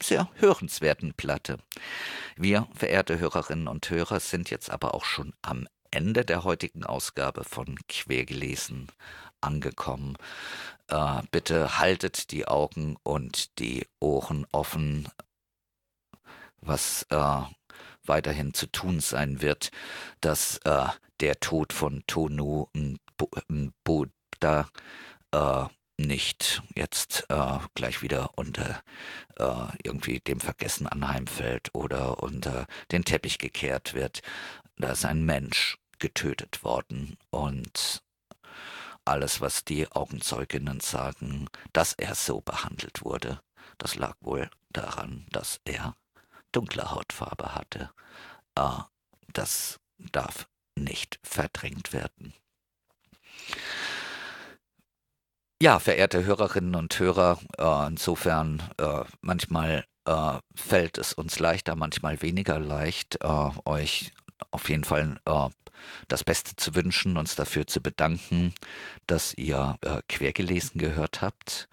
[0.00, 1.58] sehr hörenswerten Platte.
[2.36, 7.44] Wir, verehrte Hörerinnen und Hörer, sind jetzt aber auch schon am Ende der heutigen Ausgabe
[7.44, 8.88] von Quergelesen
[9.46, 10.16] angekommen.
[10.88, 15.08] Äh, bitte haltet die Augen und die Ohren offen,
[16.60, 17.42] was äh,
[18.04, 19.70] weiterhin zu tun sein wird,
[20.20, 20.86] dass äh,
[21.20, 22.66] der Tod von Tonu
[23.84, 24.68] Buddha
[25.32, 25.64] äh,
[25.98, 28.82] nicht jetzt äh, gleich wieder unter
[29.38, 34.20] äh, irgendwie dem Vergessen anheimfällt oder unter den Teppich gekehrt wird.
[34.76, 38.02] Da ist ein Mensch getötet worden und
[39.06, 43.40] alles, was die Augenzeuginnen sagen, dass er so behandelt wurde,
[43.78, 45.94] das lag wohl daran, dass er
[46.52, 47.90] dunkle Hautfarbe hatte.
[48.54, 48.82] Äh,
[49.32, 52.34] das darf nicht verdrängt werden.
[55.62, 62.20] Ja, verehrte Hörerinnen und Hörer, äh, insofern äh, manchmal äh, fällt es uns leichter, manchmal
[62.20, 64.12] weniger leicht, äh, euch
[64.50, 65.48] auf jeden Fall äh,
[66.08, 68.54] das Beste zu wünschen, uns dafür zu bedanken,
[69.06, 71.68] dass ihr äh, quergelesen gehört habt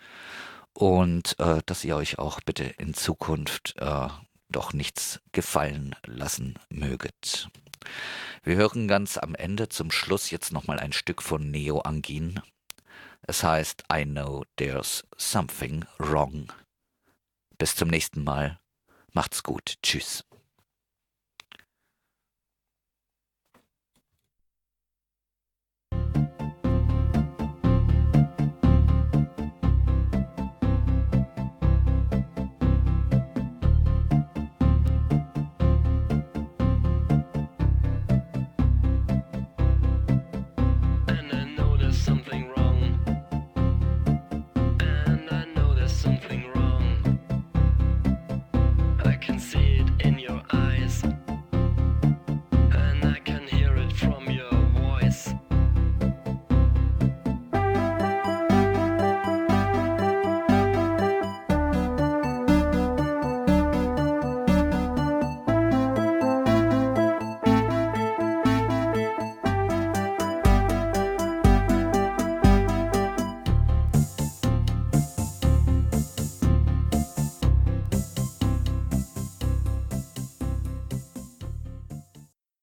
[0.73, 4.07] und äh, dass ihr euch auch bitte in Zukunft äh,
[4.49, 7.49] doch nichts gefallen lassen möget.
[8.43, 12.41] Wir hören ganz am Ende zum Schluss jetzt nochmal ein Stück von Neo Angin.
[13.21, 16.51] Es heißt I know there's something wrong.
[17.57, 18.59] Bis zum nächsten Mal.
[19.13, 19.75] Macht's gut.
[19.81, 20.25] Tschüss.